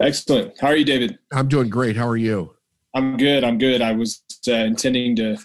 Excellent. 0.00 0.58
How 0.60 0.68
are 0.68 0.76
you, 0.76 0.84
David? 0.84 1.18
I'm 1.32 1.48
doing 1.48 1.68
great. 1.68 1.96
How 1.96 2.06
are 2.06 2.16
you? 2.16 2.54
I'm 2.94 3.16
good. 3.16 3.44
I'm 3.44 3.58
good. 3.58 3.82
I 3.82 3.92
was 3.92 4.22
uh, 4.46 4.52
intending 4.52 5.16
to 5.16 5.36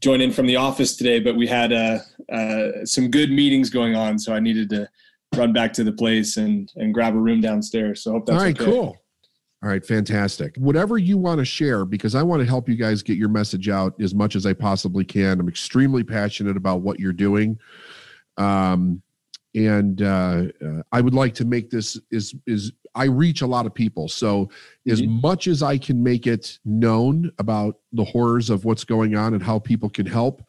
join 0.00 0.20
in 0.20 0.32
from 0.32 0.46
the 0.46 0.56
office 0.56 0.96
today, 0.96 1.20
but 1.20 1.36
we 1.36 1.46
had 1.46 1.72
uh, 1.72 1.98
uh, 2.32 2.84
some 2.84 3.10
good 3.10 3.30
meetings 3.30 3.70
going 3.70 3.96
on, 3.96 4.18
so 4.18 4.32
I 4.34 4.40
needed 4.40 4.70
to 4.70 4.88
run 5.36 5.52
back 5.52 5.72
to 5.74 5.84
the 5.84 5.92
place 5.92 6.36
and 6.36 6.70
and 6.76 6.94
grab 6.94 7.14
a 7.14 7.18
room 7.18 7.40
downstairs. 7.40 8.02
So 8.02 8.10
I 8.10 8.14
hope 8.14 8.26
that's 8.26 8.38
all 8.38 8.44
right. 8.44 8.60
Okay. 8.60 8.70
Cool. 8.70 8.96
All 9.60 9.68
right, 9.68 9.84
fantastic. 9.84 10.54
Whatever 10.56 10.98
you 10.98 11.18
want 11.18 11.40
to 11.40 11.44
share, 11.44 11.84
because 11.84 12.14
I 12.14 12.22
want 12.22 12.40
to 12.40 12.46
help 12.46 12.68
you 12.68 12.76
guys 12.76 13.02
get 13.02 13.18
your 13.18 13.28
message 13.28 13.68
out 13.68 14.00
as 14.00 14.14
much 14.14 14.36
as 14.36 14.46
I 14.46 14.52
possibly 14.52 15.04
can. 15.04 15.40
I'm 15.40 15.48
extremely 15.48 16.04
passionate 16.04 16.56
about 16.56 16.82
what 16.82 17.00
you're 17.00 17.12
doing. 17.12 17.58
Um, 18.36 19.02
and 19.66 20.02
uh, 20.02 20.44
uh, 20.64 20.82
I 20.92 21.00
would 21.00 21.14
like 21.14 21.34
to 21.34 21.44
make 21.44 21.70
this 21.70 21.98
is 22.10 22.34
is 22.46 22.72
I 22.94 23.04
reach 23.04 23.42
a 23.42 23.46
lot 23.46 23.66
of 23.66 23.74
people. 23.74 24.08
So 24.08 24.48
as 24.88 25.02
Mhm. 25.02 25.20
much 25.22 25.46
as 25.48 25.62
I 25.62 25.78
can 25.78 26.02
make 26.02 26.26
it 26.26 26.58
known 26.64 27.30
about 27.38 27.78
the 27.92 28.04
horrors 28.04 28.50
of 28.50 28.64
what's 28.64 28.84
going 28.84 29.14
on 29.16 29.34
and 29.34 29.42
how 29.42 29.58
people 29.58 29.90
can 29.90 30.06
help, 30.06 30.42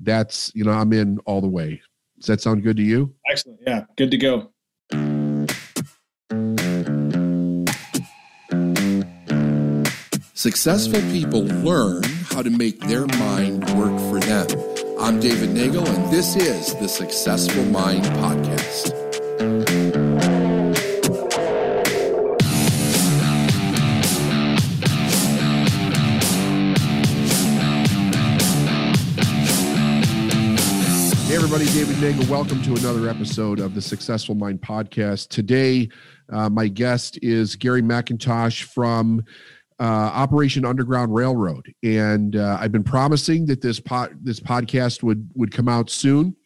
that's 0.00 0.52
you 0.54 0.64
know 0.64 0.72
I'm 0.72 0.92
in 0.92 1.18
all 1.26 1.40
the 1.40 1.48
way. 1.48 1.80
Does 2.18 2.26
that 2.28 2.40
sound 2.40 2.62
good 2.62 2.76
to 2.76 2.82
you? 2.82 3.12
Excellent. 3.30 3.60
Yeah, 3.66 3.84
good 3.96 4.10
to 4.12 4.16
go. 4.16 4.50
Successful 10.34 11.00
people 11.12 11.44
learn 11.44 12.02
how 12.30 12.42
to 12.42 12.50
make 12.50 12.78
their 12.80 13.06
mind 13.06 13.62
work 13.78 13.98
for 14.10 14.20
them. 14.20 14.73
I'm 15.04 15.20
David 15.20 15.50
Nagel, 15.50 15.86
and 15.86 16.10
this 16.10 16.34
is 16.34 16.74
the 16.76 16.88
Successful 16.88 17.62
Mind 17.66 18.04
Podcast. 18.04 18.90
Hey, 31.26 31.36
everybody, 31.36 31.66
David 31.66 32.00
Nagel. 32.00 32.24
Welcome 32.30 32.62
to 32.62 32.74
another 32.74 33.06
episode 33.10 33.60
of 33.60 33.74
the 33.74 33.82
Successful 33.82 34.34
Mind 34.34 34.62
Podcast. 34.62 35.28
Today, 35.28 35.90
uh, 36.32 36.48
my 36.48 36.66
guest 36.66 37.18
is 37.20 37.56
Gary 37.56 37.82
McIntosh 37.82 38.62
from 38.62 39.22
uh, 39.80 39.82
Operation 39.82 40.64
Underground 40.64 41.14
Railroad, 41.14 41.72
and 41.82 42.36
uh, 42.36 42.58
I've 42.60 42.72
been 42.72 42.84
promising 42.84 43.46
that 43.46 43.60
this 43.60 43.80
this 44.22 44.40
podcast 44.40 45.02
would 45.02 45.28
would 45.34 45.52
come 45.52 45.68
out 45.68 45.90
soon. 45.90 46.36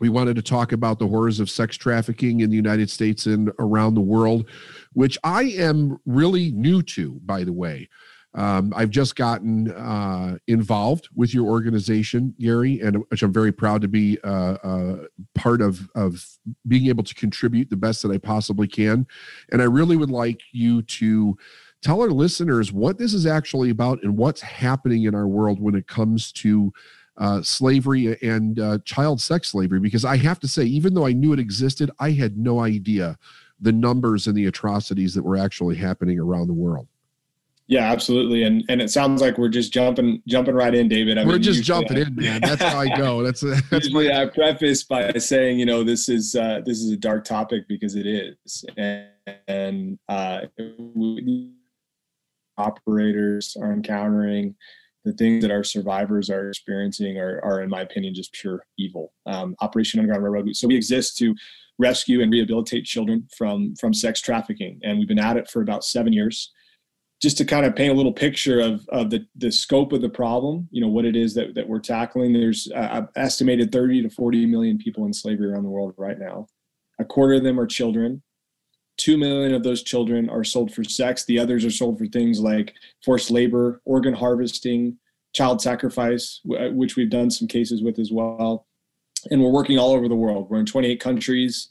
We 0.00 0.08
wanted 0.08 0.36
to 0.36 0.42
talk 0.42 0.72
about 0.72 0.98
the 0.98 1.06
horrors 1.06 1.40
of 1.40 1.50
sex 1.50 1.76
trafficking 1.76 2.40
in 2.40 2.50
the 2.50 2.56
United 2.56 2.88
States 2.88 3.26
and 3.26 3.50
around 3.58 3.94
the 3.94 4.00
world, 4.00 4.48
which 4.94 5.18
I 5.24 5.42
am 5.42 5.98
really 6.06 6.52
new 6.52 6.82
to, 6.82 7.20
by 7.24 7.44
the 7.44 7.52
way. 7.52 7.88
Um, 8.34 8.72
I've 8.76 8.90
just 8.90 9.16
gotten 9.16 9.72
uh, 9.72 10.38
involved 10.46 11.08
with 11.14 11.34
your 11.34 11.48
organization, 11.48 12.34
Gary, 12.38 12.80
and 12.80 12.98
which 13.08 13.22
I'm 13.22 13.32
very 13.32 13.50
proud 13.50 13.82
to 13.82 13.88
be 13.88 14.18
uh, 14.22 14.56
uh, 14.62 14.96
part 15.34 15.60
of 15.60 15.88
of 15.94 16.24
being 16.68 16.86
able 16.86 17.02
to 17.04 17.14
contribute 17.14 17.70
the 17.70 17.76
best 17.76 18.02
that 18.02 18.12
I 18.12 18.18
possibly 18.18 18.68
can. 18.68 19.06
And 19.50 19.60
I 19.60 19.64
really 19.64 19.96
would 19.96 20.10
like 20.10 20.40
you 20.52 20.82
to 20.82 21.36
tell 21.82 22.00
our 22.00 22.10
listeners 22.10 22.72
what 22.72 22.98
this 22.98 23.14
is 23.14 23.26
actually 23.26 23.70
about 23.70 24.02
and 24.02 24.16
what's 24.16 24.40
happening 24.40 25.04
in 25.04 25.14
our 25.14 25.26
world 25.26 25.60
when 25.60 25.74
it 25.74 25.86
comes 25.86 26.32
to 26.32 26.72
uh, 27.16 27.42
slavery 27.42 28.16
and 28.22 28.58
uh, 28.58 28.78
child 28.84 29.20
sex 29.20 29.48
slavery. 29.48 29.80
Because 29.80 30.04
I 30.04 30.16
have 30.16 30.40
to 30.40 30.48
say, 30.48 30.64
even 30.64 30.94
though 30.94 31.06
I 31.06 31.12
knew 31.12 31.32
it 31.32 31.38
existed, 31.38 31.90
I 31.98 32.12
had 32.12 32.36
no 32.36 32.60
idea 32.60 33.18
the 33.60 33.72
numbers 33.72 34.26
and 34.26 34.36
the 34.36 34.46
atrocities 34.46 35.14
that 35.14 35.22
were 35.22 35.36
actually 35.36 35.76
happening 35.76 36.18
around 36.18 36.46
the 36.46 36.54
world. 36.54 36.88
Yeah, 37.66 37.92
absolutely. 37.92 38.42
And 38.42 38.64
and 38.68 38.82
it 38.82 38.90
sounds 38.90 39.20
like 39.20 39.38
we're 39.38 39.48
just 39.48 39.72
jumping 39.72 40.20
jumping 40.26 40.54
right 40.56 40.74
in, 40.74 40.88
David. 40.88 41.18
I 41.18 41.24
We're 41.24 41.34
mean, 41.34 41.42
just 41.42 41.62
jumping 41.62 41.98
I- 41.98 42.00
in, 42.00 42.16
man. 42.16 42.40
That's 42.40 42.60
how 42.60 42.76
I 42.76 42.88
go. 42.96 43.22
That's 43.22 43.40
that's 43.70 43.84
usually 43.86 44.08
my 44.08 44.22
I 44.22 44.26
preface 44.26 44.82
by 44.82 45.12
saying, 45.12 45.60
you 45.60 45.66
know, 45.66 45.84
this 45.84 46.08
is 46.08 46.34
uh, 46.34 46.62
this 46.66 46.80
is 46.80 46.90
a 46.90 46.96
dark 46.96 47.24
topic 47.24 47.68
because 47.68 47.94
it 47.94 48.08
is, 48.08 48.64
and, 48.76 49.06
and 49.46 49.98
uh, 50.08 50.40
we, 50.78 51.52
operators 52.60 53.56
are 53.60 53.72
encountering 53.72 54.54
the 55.04 55.12
things 55.14 55.42
that 55.42 55.50
our 55.50 55.64
survivors 55.64 56.28
are 56.28 56.48
experiencing 56.48 57.18
are, 57.18 57.40
are 57.42 57.62
in 57.62 57.70
my 57.70 57.80
opinion, 57.80 58.14
just 58.14 58.32
pure 58.32 58.64
evil. 58.78 59.12
Um, 59.26 59.56
Operation 59.60 59.98
Underground 59.98 60.22
Railroad. 60.22 60.54
So 60.54 60.68
we 60.68 60.76
exist 60.76 61.16
to 61.18 61.34
rescue 61.78 62.20
and 62.20 62.30
rehabilitate 62.30 62.84
children 62.84 63.26
from 63.36 63.74
from 63.76 63.94
sex 63.94 64.20
trafficking, 64.20 64.80
and 64.84 64.98
we've 64.98 65.08
been 65.08 65.18
at 65.18 65.38
it 65.38 65.50
for 65.50 65.62
about 65.62 65.84
seven 65.84 66.12
years 66.12 66.52
just 67.20 67.36
to 67.36 67.44
kind 67.44 67.66
of 67.66 67.76
paint 67.76 67.92
a 67.92 67.94
little 67.94 68.12
picture 68.12 68.60
of, 68.60 68.86
of 68.88 69.10
the, 69.10 69.26
the 69.36 69.52
scope 69.52 69.92
of 69.92 70.00
the 70.00 70.08
problem, 70.08 70.66
you 70.70 70.80
know, 70.80 70.88
what 70.88 71.04
it 71.04 71.14
is 71.14 71.34
that, 71.34 71.54
that 71.54 71.68
we're 71.68 71.78
tackling. 71.78 72.32
There's 72.32 72.70
uh, 72.74 73.02
estimated 73.14 73.70
30 73.70 74.02
to 74.02 74.10
40 74.10 74.46
million 74.46 74.78
people 74.78 75.04
in 75.04 75.12
slavery 75.12 75.50
around 75.50 75.64
the 75.64 75.68
world 75.68 75.92
right 75.98 76.18
now. 76.18 76.46
A 76.98 77.04
quarter 77.04 77.34
of 77.34 77.42
them 77.42 77.60
are 77.60 77.66
children. 77.66 78.22
Two 79.00 79.16
million 79.16 79.54
of 79.54 79.62
those 79.62 79.82
children 79.82 80.28
are 80.28 80.44
sold 80.44 80.74
for 80.74 80.84
sex. 80.84 81.24
The 81.24 81.38
others 81.38 81.64
are 81.64 81.70
sold 81.70 81.98
for 81.98 82.04
things 82.04 82.38
like 82.38 82.74
forced 83.02 83.30
labor, 83.30 83.80
organ 83.86 84.12
harvesting, 84.12 84.98
child 85.32 85.62
sacrifice, 85.62 86.42
which 86.44 86.96
we've 86.96 87.08
done 87.08 87.30
some 87.30 87.48
cases 87.48 87.82
with 87.82 87.98
as 87.98 88.12
well. 88.12 88.66
And 89.30 89.42
we're 89.42 89.50
working 89.50 89.78
all 89.78 89.92
over 89.92 90.06
the 90.06 90.14
world. 90.14 90.50
We're 90.50 90.60
in 90.60 90.66
28 90.66 91.00
countries. 91.00 91.70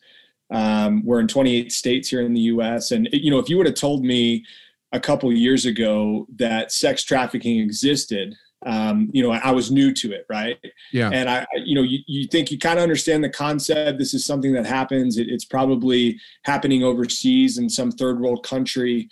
Um, 0.49 1.05
we're 1.05 1.19
in 1.19 1.27
28 1.27 1.71
states 1.71 2.09
here 2.09 2.21
in 2.21 2.33
the 2.33 2.41
U.S. 2.41 2.89
And 2.89 3.07
you 3.11 3.29
know, 3.29 3.37
if 3.37 3.47
you 3.47 3.57
would 3.57 3.67
have 3.67 3.75
told 3.75 4.03
me 4.03 4.43
a 4.91 4.99
couple 4.99 5.31
years 5.31 5.67
ago 5.67 6.25
that 6.37 6.71
sex 6.71 7.03
trafficking 7.03 7.59
existed 7.59 8.35
um, 8.65 9.09
you 9.13 9.23
know 9.23 9.31
i 9.31 9.51
was 9.51 9.71
new 9.71 9.93
to 9.93 10.11
it 10.11 10.25
right? 10.29 10.57
Yeah. 10.91 11.09
and 11.11 11.29
i 11.29 11.45
you 11.63 11.75
know 11.75 11.81
you, 11.81 11.99
you 12.07 12.27
think 12.27 12.51
you 12.51 12.59
kind 12.59 12.77
of 12.79 12.83
understand 12.83 13.23
the 13.23 13.29
concept. 13.29 13.99
This 13.99 14.13
is 14.13 14.25
something 14.25 14.53
that 14.53 14.65
happens. 14.65 15.17
It, 15.17 15.29
it's 15.29 15.45
probably 15.45 16.19
happening 16.43 16.83
overseas 16.83 17.57
in 17.57 17.69
some 17.69 17.91
third 17.91 18.19
world 18.19 18.43
country. 18.43 19.09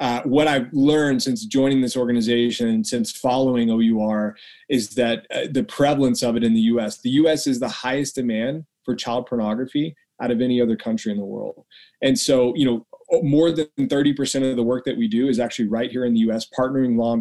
Uh, 0.00 0.22
what 0.22 0.46
i've 0.46 0.68
learned 0.72 1.20
since 1.20 1.44
joining 1.44 1.80
this 1.80 1.96
organization 1.96 2.84
since 2.84 3.10
following 3.10 3.68
our 3.68 4.36
is 4.68 4.90
that 4.90 5.26
uh, 5.34 5.48
the 5.50 5.64
prevalence 5.64 6.22
of 6.22 6.36
it 6.36 6.44
in 6.44 6.54
the 6.54 6.60
us 6.60 6.98
the 6.98 7.10
us 7.10 7.48
is 7.48 7.58
the 7.58 7.68
highest 7.68 8.14
demand 8.14 8.64
for 8.84 8.94
child 8.94 9.26
pornography 9.26 9.94
out 10.20 10.30
of 10.30 10.40
any 10.40 10.60
other 10.60 10.76
country 10.76 11.12
in 11.12 11.18
the 11.18 11.24
world. 11.24 11.64
And 12.02 12.18
so 12.18 12.54
you 12.56 12.64
know 12.64 12.86
more 13.22 13.50
than 13.50 13.66
30% 13.78 14.50
of 14.50 14.56
the 14.56 14.62
work 14.62 14.84
that 14.84 14.96
we 14.96 15.08
do 15.08 15.28
is 15.28 15.38
actually 15.38 15.68
right 15.68 15.90
here 15.90 16.04
in 16.04 16.12
the 16.12 16.20
US 16.20 16.46
partnering 16.46 16.96
law 16.96 17.16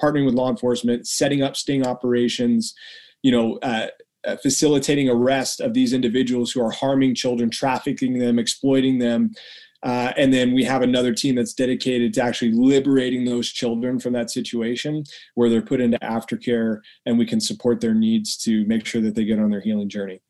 partnering 0.00 0.26
with 0.26 0.34
law 0.34 0.50
enforcement 0.50 1.06
setting 1.06 1.42
up 1.42 1.56
sting 1.56 1.86
operations 1.86 2.74
you 3.22 3.32
know 3.32 3.56
uh, 3.62 3.86
uh, 4.24 4.36
facilitating 4.36 5.08
arrest 5.08 5.60
of 5.60 5.74
these 5.74 5.92
individuals 5.92 6.52
who 6.52 6.64
are 6.64 6.70
harming 6.70 7.14
children 7.14 7.50
trafficking 7.50 8.18
them 8.18 8.38
exploiting 8.38 8.98
them. 8.98 9.32
Uh, 9.82 10.12
and 10.16 10.32
then 10.32 10.52
we 10.52 10.62
have 10.62 10.82
another 10.82 11.12
team 11.12 11.34
that's 11.34 11.54
dedicated 11.54 12.14
to 12.14 12.22
actually 12.22 12.52
liberating 12.52 13.24
those 13.24 13.48
children 13.48 13.98
from 13.98 14.12
that 14.12 14.30
situation 14.30 15.02
where 15.34 15.50
they're 15.50 15.60
put 15.60 15.80
into 15.80 15.98
aftercare 15.98 16.78
and 17.04 17.18
we 17.18 17.26
can 17.26 17.40
support 17.40 17.80
their 17.80 17.94
needs 17.94 18.36
to 18.36 18.64
make 18.66 18.86
sure 18.86 19.00
that 19.00 19.16
they 19.16 19.24
get 19.24 19.40
on 19.40 19.50
their 19.50 19.60
healing 19.60 19.88
journey. 19.88 20.22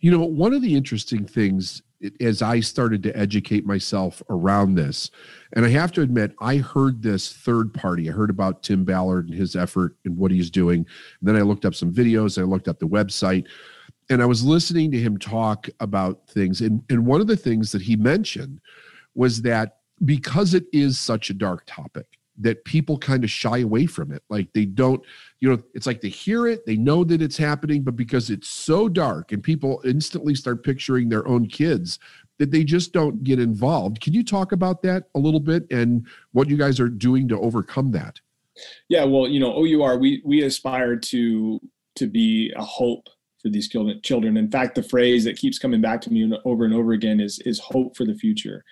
You 0.00 0.10
know, 0.10 0.22
one 0.22 0.52
of 0.52 0.60
the 0.60 0.74
interesting 0.74 1.24
things 1.24 1.82
as 2.20 2.42
I 2.42 2.60
started 2.60 3.02
to 3.04 3.16
educate 3.16 3.66
myself 3.66 4.22
around 4.28 4.74
this, 4.74 5.10
and 5.52 5.64
I 5.64 5.68
have 5.70 5.92
to 5.92 6.02
admit, 6.02 6.34
I 6.40 6.56
heard 6.56 7.02
this 7.02 7.32
third 7.32 7.72
party. 7.72 8.08
I 8.08 8.12
heard 8.12 8.30
about 8.30 8.62
Tim 8.62 8.84
Ballard 8.84 9.28
and 9.28 9.38
his 9.38 9.56
effort 9.56 9.96
and 10.04 10.16
what 10.16 10.30
he's 10.30 10.50
doing. 10.50 10.78
And 10.78 11.28
then 11.28 11.36
I 11.36 11.42
looked 11.42 11.64
up 11.64 11.74
some 11.74 11.92
videos, 11.92 12.38
I 12.38 12.44
looked 12.44 12.68
up 12.68 12.78
the 12.78 12.88
website, 12.88 13.46
and 14.10 14.22
I 14.22 14.26
was 14.26 14.44
listening 14.44 14.90
to 14.90 15.00
him 15.00 15.18
talk 15.18 15.68
about 15.80 16.28
things. 16.28 16.60
And, 16.60 16.82
and 16.90 17.06
one 17.06 17.20
of 17.20 17.26
the 17.26 17.36
things 17.36 17.72
that 17.72 17.82
he 17.82 17.96
mentioned 17.96 18.60
was 19.14 19.42
that 19.42 19.78
because 20.04 20.54
it 20.54 20.64
is 20.72 20.98
such 20.98 21.30
a 21.30 21.34
dark 21.34 21.64
topic, 21.66 22.06
that 22.38 22.64
people 22.64 22.98
kind 22.98 23.22
of 23.22 23.30
shy 23.30 23.58
away 23.58 23.86
from 23.86 24.12
it. 24.12 24.22
Like 24.28 24.52
they 24.52 24.64
don't, 24.64 25.02
you 25.40 25.50
know, 25.50 25.62
it's 25.74 25.86
like 25.86 26.00
they 26.00 26.08
hear 26.08 26.46
it, 26.46 26.66
they 26.66 26.76
know 26.76 27.04
that 27.04 27.22
it's 27.22 27.36
happening, 27.36 27.82
but 27.82 27.96
because 27.96 28.30
it's 28.30 28.48
so 28.48 28.88
dark 28.88 29.32
and 29.32 29.42
people 29.42 29.80
instantly 29.84 30.34
start 30.34 30.64
picturing 30.64 31.08
their 31.08 31.26
own 31.28 31.46
kids, 31.46 31.98
that 32.38 32.50
they 32.50 32.64
just 32.64 32.92
don't 32.92 33.22
get 33.22 33.38
involved. 33.38 34.00
Can 34.00 34.12
you 34.12 34.24
talk 34.24 34.52
about 34.52 34.82
that 34.82 35.04
a 35.14 35.18
little 35.18 35.40
bit 35.40 35.70
and 35.70 36.06
what 36.32 36.50
you 36.50 36.56
guys 36.56 36.80
are 36.80 36.88
doing 36.88 37.28
to 37.28 37.38
overcome 37.38 37.92
that? 37.92 38.20
Yeah, 38.88 39.04
well, 39.04 39.28
you 39.28 39.40
know, 39.40 39.52
OUR, 39.52 39.98
we 39.98 40.22
we 40.24 40.42
aspire 40.42 40.96
to 40.96 41.60
to 41.96 42.06
be 42.06 42.52
a 42.56 42.62
hope 42.62 43.08
for 43.40 43.50
these 43.50 43.68
children. 43.68 44.36
In 44.36 44.50
fact, 44.50 44.74
the 44.74 44.82
phrase 44.82 45.24
that 45.24 45.36
keeps 45.36 45.58
coming 45.58 45.80
back 45.80 46.00
to 46.02 46.12
me 46.12 46.32
over 46.44 46.64
and 46.64 46.74
over 46.74 46.92
again 46.92 47.20
is 47.20 47.38
is 47.40 47.58
hope 47.60 47.96
for 47.96 48.04
the 48.04 48.14
future. 48.14 48.64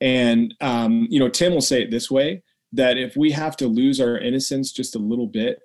And 0.00 0.54
um, 0.60 1.06
you 1.08 1.18
know, 1.18 1.28
Tim 1.28 1.52
will 1.52 1.60
say 1.60 1.82
it 1.82 1.90
this 1.90 2.10
way: 2.10 2.42
that 2.72 2.96
if 2.96 3.16
we 3.16 3.30
have 3.30 3.56
to 3.58 3.68
lose 3.68 4.00
our 4.00 4.18
innocence 4.18 4.72
just 4.72 4.94
a 4.94 4.98
little 4.98 5.26
bit 5.26 5.60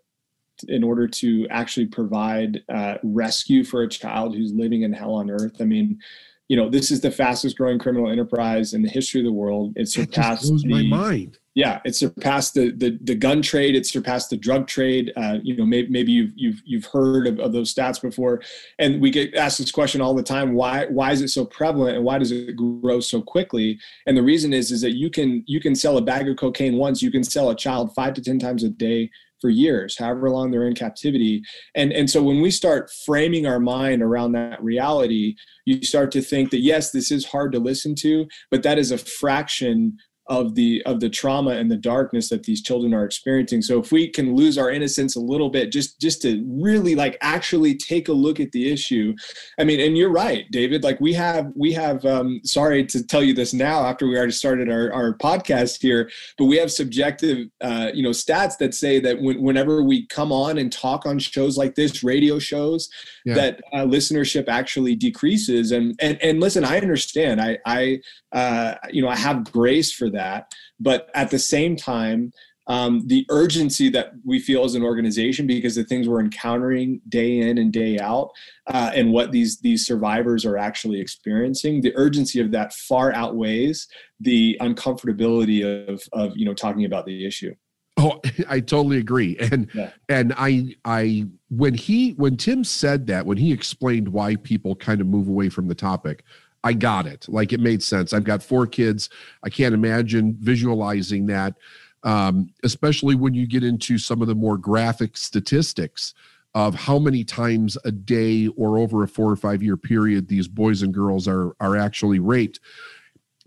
in 0.68 0.84
order 0.84 1.08
to 1.08 1.48
actually 1.50 1.86
provide 1.86 2.64
uh, 2.70 2.96
rescue 3.04 3.64
for 3.64 3.84
a 3.84 3.88
child 3.88 4.36
who's 4.36 4.54
living 4.54 4.82
in 4.82 4.92
hell 4.92 5.14
on 5.14 5.30
earth, 5.30 5.62
I 5.62 5.66
mean, 5.66 6.00
you 6.48 6.56
know, 6.56 6.70
this 6.70 6.92
is 6.92 7.02
the 7.02 7.12
fastest 7.12 7.58
growing 7.58 7.78
criminal 7.78 8.10
enterprise 8.10 8.74
in 8.74 8.82
the 8.82 8.90
history 8.90 9.20
of 9.22 9.26
the 9.26 9.32
world. 9.32 9.74
It 9.76 9.90
surpassed 9.90 10.48
blows 10.48 10.64
the, 10.64 10.70
my 10.70 10.84
mind. 10.84 11.38
Yeah, 11.58 11.80
it 11.86 11.96
surpassed 11.96 12.54
the, 12.54 12.70
the 12.70 13.00
the 13.02 13.16
gun 13.16 13.42
trade. 13.42 13.76
It 13.76 13.88
surpassed 13.88 14.30
the 14.30 14.38
drug 14.38 14.68
trade. 14.68 15.12
Uh, 15.18 15.40
you 15.42 15.58
know, 15.58 15.66
maybe, 15.66 15.88
maybe 15.90 16.12
you've 16.12 16.32
you've 16.36 16.62
you've 16.66 16.86
heard 16.86 17.26
of, 17.26 17.40
of 17.40 17.52
those 17.52 17.74
stats 17.74 18.00
before. 18.00 18.44
And 18.78 19.02
we 19.02 19.10
get 19.10 19.34
asked 19.34 19.58
this 19.58 19.72
question 19.72 20.00
all 20.00 20.14
the 20.14 20.22
time: 20.22 20.54
Why 20.54 20.86
why 20.86 21.14
is 21.14 21.24
it 21.24 21.30
so 21.30 21.46
prevalent, 21.46 21.96
and 21.96 22.06
why 22.06 22.20
does 22.20 22.32
it 22.32 22.56
grow 22.56 23.00
so 23.00 23.24
quickly? 23.24 23.80
And 24.06 24.16
the 24.16 24.22
reason 24.22 24.54
is 24.54 24.70
is 24.72 24.82
that 24.82 24.98
you 24.98 25.10
can 25.10 25.44
you 25.48 25.60
can 25.60 25.74
sell 25.74 25.98
a 25.98 26.02
bag 26.02 26.30
of 26.30 26.38
cocaine 26.38 26.78
once. 26.78 27.02
You 27.02 27.10
can 27.10 27.24
sell 27.24 27.50
a 27.50 27.56
child 27.56 27.92
five 27.96 28.14
to 28.14 28.22
ten 28.22 28.38
times 28.38 28.64
a 28.64 28.70
day 28.70 29.10
for 29.42 29.50
years, 29.50 29.98
however 29.98 30.30
long 30.30 30.52
they're 30.52 30.68
in 30.68 30.76
captivity. 30.76 31.42
And, 31.76 31.92
and 31.94 32.10
so 32.10 32.24
when 32.24 32.42
we 32.42 32.52
start 32.52 32.92
framing 33.06 33.46
our 33.46 33.60
mind 33.60 34.02
around 34.02 34.32
that 34.32 34.62
reality, 34.64 35.36
you 35.66 35.84
start 35.84 36.12
to 36.14 36.22
think 36.22 36.50
that, 36.52 36.62
yes, 36.62 36.92
this 36.92 37.12
is 37.12 37.26
hard 37.26 37.52
to 37.52 37.60
listen 37.60 37.94
to, 37.96 38.26
but 38.50 38.64
that 38.64 38.80
is 38.80 38.92
a 38.92 38.98
fraction 38.98 39.98
of 40.30 40.56
the 40.56 40.82
of 40.86 41.00
the 41.00 41.10
trauma 41.10 41.52
and 41.52 41.72
the 41.72 41.78
darkness 41.78 42.30
that 42.30 42.44
these 42.44 42.62
children 42.62 42.94
are 42.94 43.06
experiencing. 43.06 43.62
So 43.62 43.80
if 43.80 43.92
we 43.92 44.10
can 44.10 44.36
lose 44.36 44.58
our 44.58 44.70
innocence 44.70 45.16
a 45.16 45.20
little 45.20 45.50
bit 45.50 45.72
just 45.72 46.00
just 46.00 46.22
to 46.22 46.44
really 46.48 46.96
like 46.96 47.18
actually 47.22 47.76
take 47.76 48.08
a 48.08 48.14
look 48.14 48.40
at 48.40 48.52
the 48.52 48.72
issue 48.72 49.14
i 49.60 49.64
mean 49.64 49.80
and 49.80 49.98
you're 49.98 50.12
right 50.12 50.46
david 50.52 50.84
like 50.84 51.00
we 51.00 51.14
have 51.14 51.52
we 51.56 51.72
have 51.74 52.04
um 52.06 52.40
sorry 52.44 52.86
to 52.86 53.06
tell 53.06 53.24
you 53.24 53.34
this 53.34 53.54
now 53.54 53.86
after 53.86 54.08
we 54.08 54.18
already 54.18 54.32
started 54.32 54.70
our, 54.70 54.92
our 54.94 55.18
podcast 55.18 55.82
here 55.82 56.10
but 56.38 56.46
we 56.46 56.58
have 56.58 56.72
subjective 56.72 57.48
uh 57.62 57.90
you 57.94 58.04
know 58.04 58.10
stats 58.10 58.58
that 58.58 58.74
say 58.74 59.00
that 59.00 59.22
when, 59.22 59.42
whenever 59.42 59.84
we 59.84 60.06
come 60.08 60.32
on 60.32 60.58
and 60.58 60.72
talk 60.72 61.06
on 61.06 61.20
shows 61.20 61.58
like 61.58 61.76
this 61.76 62.04
radio 62.04 62.40
shows 62.40 62.90
yeah. 63.28 63.34
that 63.36 63.62
uh, 63.74 63.86
listenership 63.86 64.46
actually 64.48 64.96
decreases. 64.96 65.72
And 65.72 65.96
and 66.00 66.18
and 66.24 66.40
listen 66.40 66.64
i 66.64 66.78
understand. 66.78 67.42
I 67.42 67.60
i 67.66 68.00
uh, 68.32 68.76
you 68.92 69.02
know, 69.02 69.10
I 69.10 69.16
have 69.16 69.52
grace 69.52 69.92
for 69.92 70.10
that. 70.12 70.54
But 70.80 71.10
at 71.14 71.32
the 71.32 71.40
same 71.40 71.76
time, 71.76 72.32
um, 72.68 73.04
the 73.08 73.26
urgency 73.30 73.90
that 73.90 74.12
we 74.26 74.40
feel 74.40 74.66
as 74.66 74.76
an 74.76 74.84
organization 74.84 75.48
because 75.48 75.76
the 75.76 75.86
things 75.86 76.08
we're 76.08 76.20
encountering 76.20 77.02
day 77.08 77.40
in 77.40 77.58
and 77.58 77.72
day 77.72 77.98
out 77.98 78.32
uh, 78.68 78.92
and 78.94 79.12
what 79.12 79.32
these 79.32 79.60
these 79.60 79.86
survivors 79.86 80.46
are 80.46 80.58
actually 80.58 81.00
experiencing 81.00 81.82
the 81.82 81.94
urgency 81.96 82.40
of 82.42 82.52
that 82.52 82.74
far 82.74 83.14
outweighs 83.14 83.88
the 84.20 84.58
uncomfortability 84.62 85.64
of 85.64 86.02
of 86.12 86.36
you 86.36 86.46
know 86.46 86.54
talking 86.54 86.84
about 86.84 87.06
the 87.06 87.26
issue 87.26 87.56
oh 87.96 88.20
i 88.50 88.60
totally 88.60 88.98
agree 88.98 89.38
and 89.40 89.70
yeah. 89.74 89.92
and 90.10 90.34
i 90.38 90.76
i 90.84 91.26
when 91.50 91.74
he 91.74 92.12
when 92.12 92.36
tim 92.36 92.66
said 92.66 93.08
that 93.08 93.26
when 93.26 93.38
he 93.38 93.54
explained 93.54 94.10
why 94.10 94.36
people 94.36 94.76
kind 94.76 95.00
of 95.00 95.08
move 95.08 95.30
away 95.30 95.48
from 95.48 95.70
the 95.70 95.76
topic 95.76 96.26
I 96.68 96.74
got 96.74 97.08
it. 97.08 97.26
Like 97.30 97.54
it 97.54 97.62
made 97.62 97.82
sense. 97.82 98.12
I've 98.12 98.26
got 98.26 98.44
four 98.44 98.68
kids. 98.68 99.10
I 99.42 99.50
can't 99.50 99.74
imagine 99.74 100.36
visualizing 100.42 101.28
that, 101.28 101.56
um, 102.04 102.50
especially 102.62 103.16
when 103.16 103.34
you 103.34 103.48
get 103.48 103.64
into 103.64 103.98
some 103.98 104.22
of 104.22 104.28
the 104.28 104.36
more 104.36 104.58
graphic 104.58 105.16
statistics 105.16 106.14
of 106.54 106.76
how 106.76 107.00
many 107.00 107.24
times 107.24 107.78
a 107.86 107.92
day 107.92 108.48
or 108.58 108.78
over 108.78 109.02
a 109.04 109.08
four 109.08 109.32
or 109.32 109.38
five 109.38 109.64
year 109.64 109.78
period 109.78 110.28
these 110.28 110.50
boys 110.50 110.82
and 110.82 110.94
girls 110.94 111.26
are 111.26 111.56
are 111.62 111.78
actually 111.78 112.20
raped. 112.20 112.60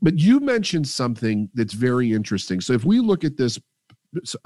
But 0.01 0.19
you 0.19 0.41
mentioned 0.41 0.89
something 0.89 1.51
that's 1.53 1.75
very 1.75 2.15
interesting. 2.15 2.63
So 2.63 2.73
if 2.73 2.87
we 2.87 3.01
look 3.01 3.23
at 3.23 3.37
this 3.37 3.59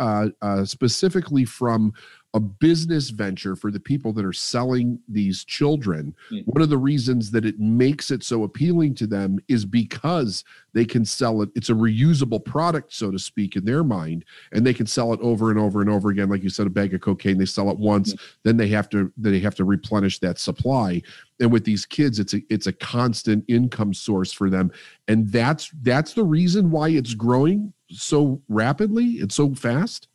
uh, 0.01 0.31
uh, 0.43 0.65
specifically 0.65 1.45
from 1.45 1.93
a 2.35 2.41
business 2.41 3.11
venture 3.11 3.55
for 3.55 3.71
the 3.71 3.79
people 3.79 4.13
that 4.13 4.25
are 4.25 4.33
selling 4.33 4.99
these 5.09 5.45
children. 5.45 6.15
Mm-hmm. 6.33 6.51
One 6.51 6.63
of 6.63 6.69
the 6.69 6.77
reasons 6.77 7.31
that 7.31 7.47
it 7.47 7.61
makes 7.61 8.11
it 8.11 8.25
so 8.25 8.43
appealing 8.43 8.97
to 8.97 9.07
them 9.07 9.39
is 9.47 9.65
because 9.65 10.45
they 10.73 10.85
can 10.85 11.05
sell 11.05 11.43
it. 11.43 11.51
It's 11.55 11.71
a 11.71 11.75
reusable 11.75 12.45
product, 12.45 12.93
so 12.93 13.13
to 13.13 13.21
speak, 13.21 13.55
in 13.55 13.65
their 13.65 13.85
mind, 13.85 14.25
and 14.53 14.67
they 14.67 14.75
can 14.75 14.87
sell 14.87 15.13
it 15.13 15.21
over 15.23 15.51
and 15.51 15.61
over 15.61 15.81
and 15.81 15.89
over 15.89 16.11
again. 16.11 16.29
Like 16.29 16.43
you 16.43 16.51
said, 16.51 16.67
a 16.67 16.71
bag 16.71 16.93
of 16.93 17.01
cocaine, 17.01 17.39
they 17.39 17.47
sell 17.47 17.71
it 17.71 17.79
once, 17.79 18.13
mm-hmm. 18.13 18.25
then 18.43 18.57
they 18.57 18.69
have 18.69 18.89
to 18.91 19.13
they 19.17 19.39
have 19.39 19.55
to 19.55 19.65
replenish 19.65 20.19
that 20.19 20.41
supply. 20.41 21.03
And 21.39 21.53
with 21.53 21.65
these 21.65 21.87
kids, 21.87 22.19
it's 22.19 22.35
a 22.35 22.43
it's 22.51 22.67
a 22.67 22.73
constant 22.73 23.45
income 23.47 23.95
source 23.95 24.33
for 24.33 24.51
them, 24.51 24.73
and 25.07 25.31
that's 25.31 25.71
that's 25.83 26.15
the 26.15 26.25
reason 26.25 26.73
why 26.73 26.89
it's 26.89 27.15
growing 27.15 27.73
so 27.91 28.43
rapidly 28.49 29.21
and 29.21 29.33
so 29.33 29.55
fast. 29.55 30.09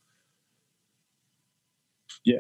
Yeah, 2.26 2.38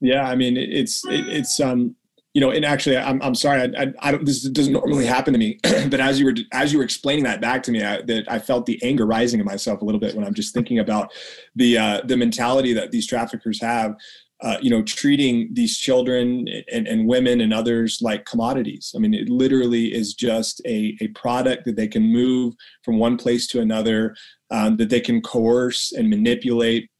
yeah. 0.00 0.28
I 0.28 0.36
mean, 0.36 0.56
it's 0.56 1.04
it, 1.06 1.28
it's 1.28 1.60
um 1.60 1.96
you 2.36 2.40
know, 2.40 2.50
and 2.50 2.66
actually, 2.66 2.98
I'm 2.98 3.22
I'm 3.22 3.34
sorry, 3.34 3.62
I, 3.62 3.84
I, 3.84 3.92
I 4.00 4.12
don't. 4.12 4.26
This 4.26 4.42
doesn't 4.42 4.74
normally 4.74 5.06
happen 5.06 5.32
to 5.32 5.38
me, 5.38 5.58
but 5.62 6.00
as 6.00 6.20
you 6.20 6.26
were 6.26 6.34
as 6.52 6.70
you 6.70 6.76
were 6.76 6.84
explaining 6.84 7.24
that 7.24 7.40
back 7.40 7.62
to 7.62 7.72
me, 7.72 7.82
I, 7.82 8.02
that 8.02 8.30
I 8.30 8.38
felt 8.38 8.66
the 8.66 8.78
anger 8.82 9.06
rising 9.06 9.40
in 9.40 9.46
myself 9.46 9.80
a 9.80 9.86
little 9.86 9.98
bit 9.98 10.14
when 10.14 10.22
I'm 10.22 10.34
just 10.34 10.52
thinking 10.52 10.78
about 10.78 11.14
the 11.54 11.78
uh, 11.78 12.00
the 12.04 12.14
mentality 12.14 12.74
that 12.74 12.90
these 12.90 13.06
traffickers 13.06 13.58
have. 13.62 13.96
Uh, 14.42 14.58
you 14.60 14.68
know, 14.68 14.82
treating 14.82 15.48
these 15.54 15.78
children 15.78 16.46
and, 16.70 16.86
and 16.86 17.08
women 17.08 17.40
and 17.40 17.54
others 17.54 18.00
like 18.02 18.26
commodities. 18.26 18.92
I 18.94 18.98
mean, 18.98 19.14
it 19.14 19.30
literally 19.30 19.94
is 19.94 20.12
just 20.12 20.60
a, 20.66 20.94
a 21.00 21.08
product 21.08 21.64
that 21.64 21.76
they 21.76 21.88
can 21.88 22.02
move 22.02 22.52
from 22.82 22.98
one 22.98 23.16
place 23.16 23.46
to 23.46 23.62
another, 23.62 24.14
um, 24.50 24.76
that 24.76 24.90
they 24.90 25.00
can 25.00 25.22
coerce 25.22 25.90
and 25.92 26.10
manipulate 26.10 26.90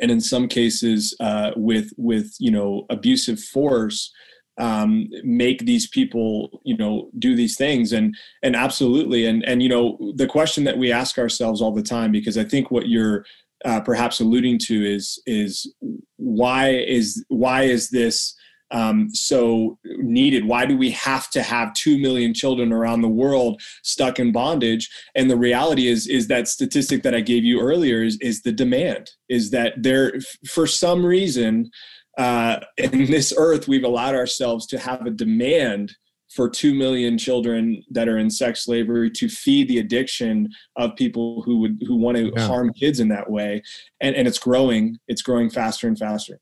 and 0.00 0.10
in 0.10 0.20
some 0.20 0.48
cases 0.48 1.16
uh, 1.20 1.50
with 1.56 1.92
with 1.96 2.34
you 2.38 2.50
know 2.50 2.86
abusive 2.90 3.40
force 3.40 4.12
um, 4.58 5.08
make 5.22 5.60
these 5.60 5.88
people 5.88 6.60
you 6.64 6.76
know 6.76 7.10
do 7.18 7.34
these 7.34 7.56
things. 7.56 7.92
And 7.92 8.14
and 8.42 8.56
absolutely. 8.56 9.26
And 9.26 9.44
and 9.44 9.62
you 9.62 9.68
know 9.68 10.12
the 10.16 10.26
question 10.26 10.64
that 10.64 10.78
we 10.78 10.92
ask 10.92 11.18
ourselves 11.18 11.62
all 11.62 11.72
the 11.72 11.82
time 11.82 12.12
because 12.12 12.36
i 12.36 12.44
think 12.44 12.70
what 12.70 12.88
you're 12.88 13.24
uh, 13.64 13.80
perhaps 13.80 14.20
alluding 14.20 14.58
to 14.58 14.84
is 14.84 15.20
is 15.26 15.72
why 16.16 16.70
is 16.70 17.24
why 17.28 17.62
is 17.62 17.90
this 17.90 18.34
um, 18.70 19.08
so 19.10 19.78
needed? 19.84 20.44
Why 20.44 20.66
do 20.66 20.76
we 20.76 20.90
have 20.90 21.30
to 21.30 21.42
have 21.42 21.74
two 21.74 21.98
million 21.98 22.34
children 22.34 22.72
around 22.72 23.02
the 23.02 23.08
world 23.08 23.60
stuck 23.82 24.18
in 24.18 24.32
bondage? 24.32 24.88
And 25.14 25.30
the 25.30 25.36
reality 25.36 25.88
is, 25.88 26.06
is 26.06 26.28
that 26.28 26.48
statistic 26.48 27.02
that 27.02 27.14
I 27.14 27.20
gave 27.20 27.44
you 27.44 27.60
earlier 27.60 28.02
is, 28.02 28.18
is 28.20 28.42
the 28.42 28.52
demand. 28.52 29.10
Is 29.28 29.50
that 29.50 29.74
there 29.82 30.14
for 30.46 30.66
some 30.66 31.04
reason 31.04 31.70
uh, 32.18 32.60
in 32.76 33.10
this 33.10 33.32
earth 33.36 33.68
we've 33.68 33.84
allowed 33.84 34.14
ourselves 34.14 34.66
to 34.66 34.78
have 34.78 35.06
a 35.06 35.10
demand 35.10 35.94
for 36.34 36.50
2 36.50 36.74
million 36.74 37.16
children 37.16 37.82
that 37.90 38.08
are 38.08 38.18
in 38.18 38.28
sex 38.28 38.64
slavery 38.64 39.10
to 39.10 39.28
feed 39.28 39.68
the 39.68 39.78
addiction 39.78 40.48
of 40.76 40.94
people 40.96 41.42
who 41.42 41.58
would 41.58 41.82
who 41.86 41.96
want 41.96 42.16
to 42.16 42.30
yeah. 42.36 42.46
harm 42.46 42.72
kids 42.74 43.00
in 43.00 43.08
that 43.08 43.30
way 43.30 43.62
and, 44.00 44.14
and 44.14 44.28
it's 44.28 44.38
growing 44.38 44.98
it's 45.08 45.22
growing 45.22 45.48
faster 45.48 45.88
and 45.88 45.98
faster 45.98 46.38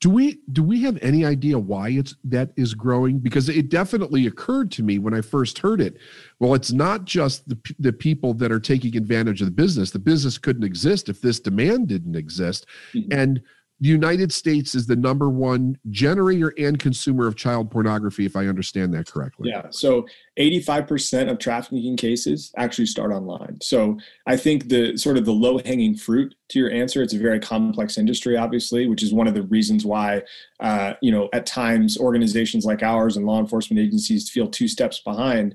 do 0.00 0.08
we 0.08 0.40
do 0.52 0.62
we 0.62 0.82
have 0.82 0.98
any 1.02 1.26
idea 1.26 1.58
why 1.58 1.90
it's 1.90 2.14
that 2.24 2.52
is 2.56 2.72
growing? 2.72 3.18
Because 3.18 3.50
it 3.50 3.68
definitely 3.68 4.26
occurred 4.26 4.70
to 4.72 4.82
me 4.82 4.98
when 4.98 5.12
i 5.12 5.20
first 5.20 5.58
heard 5.58 5.80
it. 5.80 5.98
Well 6.38 6.54
it's 6.54 6.72
not 6.72 7.04
just 7.04 7.48
the, 7.48 7.58
the 7.78 7.92
people 7.92 8.32
that 8.34 8.50
are 8.50 8.60
taking 8.60 8.96
advantage 8.96 9.42
of 9.42 9.46
the 9.46 9.52
business. 9.52 9.90
The 9.90 9.98
business 9.98 10.38
couldn't 10.38 10.64
exist 10.64 11.08
if 11.10 11.20
this 11.20 11.38
demand 11.38 11.88
didn't 11.88 12.16
exist. 12.16 12.66
Mm-hmm. 12.94 13.12
and 13.12 13.42
the 13.80 13.88
United 13.88 14.30
States 14.30 14.74
is 14.74 14.86
the 14.86 14.96
number 14.96 15.30
one 15.30 15.78
generator 15.88 16.52
and 16.58 16.78
consumer 16.78 17.26
of 17.26 17.34
child 17.34 17.70
pornography, 17.70 18.26
if 18.26 18.36
I 18.36 18.46
understand 18.46 18.92
that 18.92 19.06
correctly. 19.06 19.48
Yeah. 19.48 19.68
So 19.70 20.06
85% 20.38 21.30
of 21.30 21.38
trafficking 21.38 21.96
cases 21.96 22.52
actually 22.58 22.86
start 22.86 23.10
online. 23.10 23.58
So 23.62 23.98
I 24.26 24.36
think 24.36 24.68
the 24.68 24.98
sort 24.98 25.16
of 25.16 25.24
the 25.24 25.32
low 25.32 25.58
hanging 25.58 25.96
fruit 25.96 26.34
to 26.50 26.58
your 26.58 26.70
answer, 26.70 27.02
it's 27.02 27.14
a 27.14 27.18
very 27.18 27.40
complex 27.40 27.96
industry, 27.96 28.36
obviously, 28.36 28.86
which 28.86 29.02
is 29.02 29.14
one 29.14 29.26
of 29.26 29.32
the 29.32 29.44
reasons 29.44 29.86
why, 29.86 30.22
uh, 30.60 30.92
you 31.00 31.10
know, 31.10 31.30
at 31.32 31.46
times 31.46 31.96
organizations 31.96 32.66
like 32.66 32.82
ours 32.82 33.16
and 33.16 33.24
law 33.24 33.40
enforcement 33.40 33.80
agencies 33.80 34.28
feel 34.28 34.46
two 34.46 34.68
steps 34.68 35.00
behind. 35.00 35.54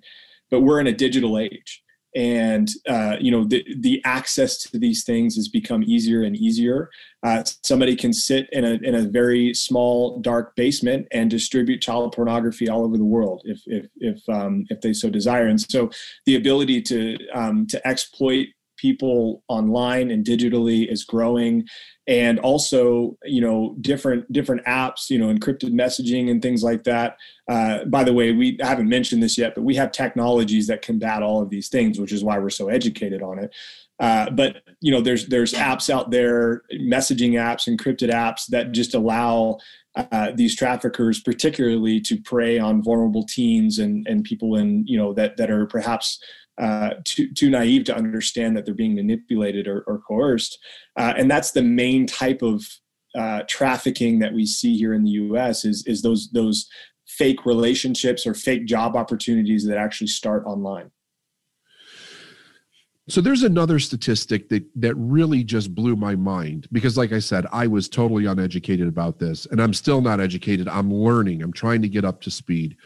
But 0.49 0.61
we're 0.61 0.79
in 0.79 0.87
a 0.87 0.93
digital 0.93 1.37
age 1.37 1.83
and 2.15 2.69
uh, 2.87 3.17
you 3.19 3.29
know 3.29 3.43
the 3.43 3.65
the 3.79 4.01
access 4.05 4.57
to 4.57 4.79
these 4.79 5.03
things 5.03 5.35
has 5.35 5.47
become 5.47 5.83
easier 5.83 6.23
and 6.23 6.35
easier. 6.35 6.89
Uh, 7.23 7.43
somebody 7.63 7.95
can 7.95 8.13
sit 8.13 8.47
in 8.51 8.63
a 8.63 8.73
in 8.83 8.95
a 8.95 9.01
very 9.01 9.53
small 9.53 10.19
dark 10.19 10.55
basement 10.55 11.07
and 11.11 11.29
distribute 11.29 11.81
child 11.81 12.13
pornography 12.13 12.69
all 12.69 12.83
over 12.83 12.97
the 12.97 13.05
world 13.05 13.41
if 13.45 13.61
if 13.65 13.87
if 13.97 14.29
um, 14.29 14.65
if 14.69 14.79
they 14.81 14.93
so 14.93 15.09
desire. 15.09 15.47
And 15.47 15.59
so 15.59 15.89
the 16.25 16.35
ability 16.35 16.81
to 16.83 17.17
um, 17.33 17.67
to 17.67 17.87
exploit 17.87 18.47
people 18.85 19.43
online 19.47 20.11
and 20.11 20.23
digitally 20.23 20.91
is 20.91 21.03
growing. 21.03 21.67
And 22.07 22.37
also 22.39 23.17
you 23.23 23.41
know 23.41 23.75
different 23.81 24.31
different 24.31 24.63
apps 24.65 25.09
you 25.09 25.17
know 25.17 25.33
encrypted 25.33 25.73
messaging 25.73 26.29
and 26.29 26.39
things 26.39 26.61
like 26.63 26.83
that. 26.83 27.17
Uh, 27.47 27.85
by 27.85 28.03
the 28.03 28.13
way 28.13 28.31
we 28.31 28.57
haven't 28.61 28.89
mentioned 28.89 29.21
this 29.23 29.37
yet 29.37 29.53
but 29.55 29.63
we 29.63 29.75
have 29.75 29.91
technologies 29.91 30.67
that 30.67 30.81
combat 30.81 31.23
all 31.23 31.41
of 31.41 31.49
these 31.49 31.69
things 31.69 31.99
which 31.99 32.11
is 32.11 32.23
why 32.23 32.37
we're 32.37 32.49
so 32.61 32.67
educated 32.69 33.21
on 33.23 33.39
it. 33.39 33.55
Uh, 33.99 34.29
but 34.29 34.61
you 34.81 34.91
know 34.91 35.01
there's 35.01 35.25
there's 35.27 35.53
apps 35.53 35.89
out 35.89 36.11
there 36.11 36.61
messaging 36.73 37.33
apps 37.47 37.67
encrypted 37.67 38.11
apps 38.11 38.45
that 38.47 38.71
just 38.71 38.93
allow 38.93 39.57
uh, 39.95 40.31
these 40.35 40.55
traffickers, 40.55 41.21
particularly 41.21 42.01
to 42.01 42.19
prey 42.21 42.59
on 42.59 42.83
vulnerable 42.83 43.25
teens 43.25 43.79
and 43.79 44.05
and 44.07 44.23
people 44.23 44.55
in 44.55 44.85
you 44.85 44.97
know 44.97 45.13
that 45.13 45.37
that 45.37 45.49
are 45.49 45.65
perhaps 45.65 46.21
uh, 46.57 46.91
too 47.03 47.33
too 47.33 47.49
naive 47.49 47.83
to 47.85 47.95
understand 47.95 48.55
that 48.55 48.65
they're 48.65 48.73
being 48.73 48.95
manipulated 48.95 49.67
or, 49.67 49.81
or 49.87 49.99
coerced, 49.99 50.57
uh, 50.97 51.13
and 51.17 51.29
that's 51.29 51.51
the 51.51 51.61
main 51.61 52.05
type 52.07 52.41
of 52.41 52.63
uh, 53.15 53.43
trafficking 53.47 54.19
that 54.19 54.33
we 54.33 54.45
see 54.45 54.77
here 54.77 54.93
in 54.93 55.03
the 55.03 55.11
U.S. 55.11 55.65
is 55.65 55.83
is 55.87 56.01
those 56.01 56.29
those 56.31 56.67
fake 57.07 57.45
relationships 57.45 58.25
or 58.25 58.33
fake 58.33 58.65
job 58.65 58.95
opportunities 58.95 59.65
that 59.65 59.77
actually 59.77 60.07
start 60.07 60.43
online. 60.45 60.91
So 63.07 63.21
there's 63.21 63.43
another 63.43 63.77
statistic 63.77 64.49
that 64.49 64.63
that 64.75 64.95
really 64.95 65.43
just 65.43 65.75
blew 65.75 65.95
my 65.95 66.15
mind 66.15 66.67
because 66.71 66.97
like 66.97 67.11
I 67.11 67.19
said 67.19 67.45
I 67.51 67.67
was 67.67 67.87
totally 67.87 68.25
uneducated 68.25 68.87
about 68.87 69.19
this 69.19 69.45
and 69.45 69.61
I'm 69.61 69.73
still 69.73 70.01
not 70.01 70.19
educated 70.19 70.67
I'm 70.67 70.91
learning 70.91 71.43
I'm 71.43 71.53
trying 71.53 71.83
to 71.83 71.89
get 71.89 72.03
up 72.03 72.19
to 72.21 72.31
speed 72.31 72.77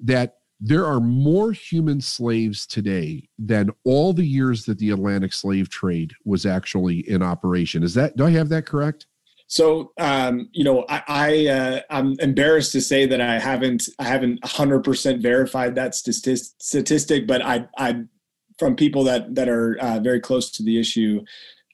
that 0.00 0.38
there 0.64 0.86
are 0.86 1.00
more 1.00 1.50
human 1.50 2.00
slaves 2.00 2.66
today 2.66 3.28
than 3.36 3.68
all 3.84 4.12
the 4.12 4.24
years 4.24 4.64
that 4.64 4.78
the 4.78 4.90
Atlantic 4.90 5.32
slave 5.32 5.68
trade 5.68 6.12
was 6.24 6.46
actually 6.46 7.00
in 7.10 7.20
operation. 7.20 7.82
Is 7.82 7.94
that 7.94 8.16
do 8.16 8.24
I 8.24 8.30
have 8.30 8.48
that 8.50 8.64
correct? 8.64 9.06
So, 9.48 9.92
um, 9.98 10.48
you 10.52 10.62
know, 10.62 10.86
I, 10.88 11.02
I 11.08 11.46
uh, 11.48 11.80
I'm 11.90 12.14
embarrassed 12.20 12.70
to 12.72 12.80
say 12.80 13.06
that 13.06 13.20
I 13.20 13.40
haven't 13.40 13.88
I 13.98 14.04
haven't 14.04 14.40
100% 14.42 15.20
verified 15.20 15.74
that 15.74 15.96
statistic, 15.96 17.26
but 17.26 17.42
I 17.42 17.66
I 17.76 18.02
from 18.56 18.76
people 18.76 19.02
that 19.04 19.34
that 19.34 19.48
are 19.48 19.76
uh, 19.80 19.98
very 19.98 20.20
close 20.20 20.48
to 20.52 20.62
the 20.62 20.78
issue, 20.78 21.24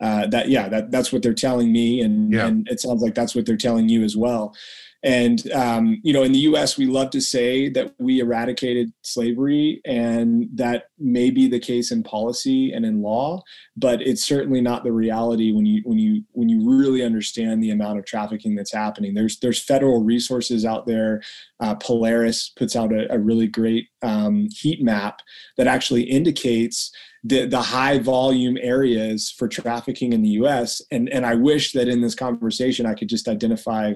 uh, 0.00 0.26
that 0.28 0.48
yeah, 0.48 0.66
that 0.70 0.90
that's 0.90 1.12
what 1.12 1.22
they're 1.22 1.34
telling 1.34 1.70
me, 1.70 2.00
and 2.00 2.32
yeah. 2.32 2.46
and 2.46 2.66
it 2.70 2.80
sounds 2.80 3.02
like 3.02 3.14
that's 3.14 3.34
what 3.34 3.44
they're 3.44 3.56
telling 3.56 3.90
you 3.90 4.02
as 4.02 4.16
well. 4.16 4.56
And 5.04 5.50
um, 5.52 6.00
you 6.02 6.12
know, 6.12 6.24
in 6.24 6.32
the 6.32 6.40
U.S., 6.40 6.76
we 6.76 6.86
love 6.86 7.10
to 7.10 7.20
say 7.20 7.68
that 7.70 7.94
we 7.98 8.18
eradicated 8.18 8.92
slavery, 9.02 9.80
and 9.84 10.48
that 10.54 10.86
may 10.98 11.30
be 11.30 11.46
the 11.46 11.60
case 11.60 11.92
in 11.92 12.02
policy 12.02 12.72
and 12.72 12.84
in 12.84 13.00
law, 13.00 13.42
but 13.76 14.02
it's 14.02 14.24
certainly 14.24 14.60
not 14.60 14.82
the 14.82 14.92
reality 14.92 15.52
when 15.52 15.66
you 15.66 15.82
when 15.84 15.98
you 15.98 16.24
when 16.32 16.48
you 16.48 16.68
really 16.68 17.04
understand 17.04 17.62
the 17.62 17.70
amount 17.70 17.98
of 17.98 18.06
trafficking 18.06 18.56
that's 18.56 18.72
happening. 18.72 19.14
There's 19.14 19.38
there's 19.38 19.62
federal 19.62 20.02
resources 20.02 20.64
out 20.64 20.86
there. 20.86 21.22
Uh, 21.60 21.76
Polaris 21.76 22.48
puts 22.56 22.74
out 22.74 22.92
a, 22.92 23.12
a 23.12 23.18
really 23.18 23.46
great 23.46 23.88
um, 24.02 24.48
heat 24.50 24.82
map 24.82 25.22
that 25.56 25.68
actually 25.68 26.02
indicates 26.02 26.90
the, 27.24 27.46
the 27.46 27.60
high 27.60 27.98
volume 27.98 28.56
areas 28.60 29.30
for 29.36 29.48
trafficking 29.48 30.12
in 30.12 30.22
the 30.22 30.30
US. 30.30 30.80
And, 30.90 31.08
and 31.08 31.26
I 31.26 31.34
wish 31.34 31.72
that 31.72 31.88
in 31.88 32.00
this 32.00 32.14
conversation 32.14 32.86
I 32.86 32.94
could 32.94 33.08
just 33.08 33.28
identify 33.28 33.94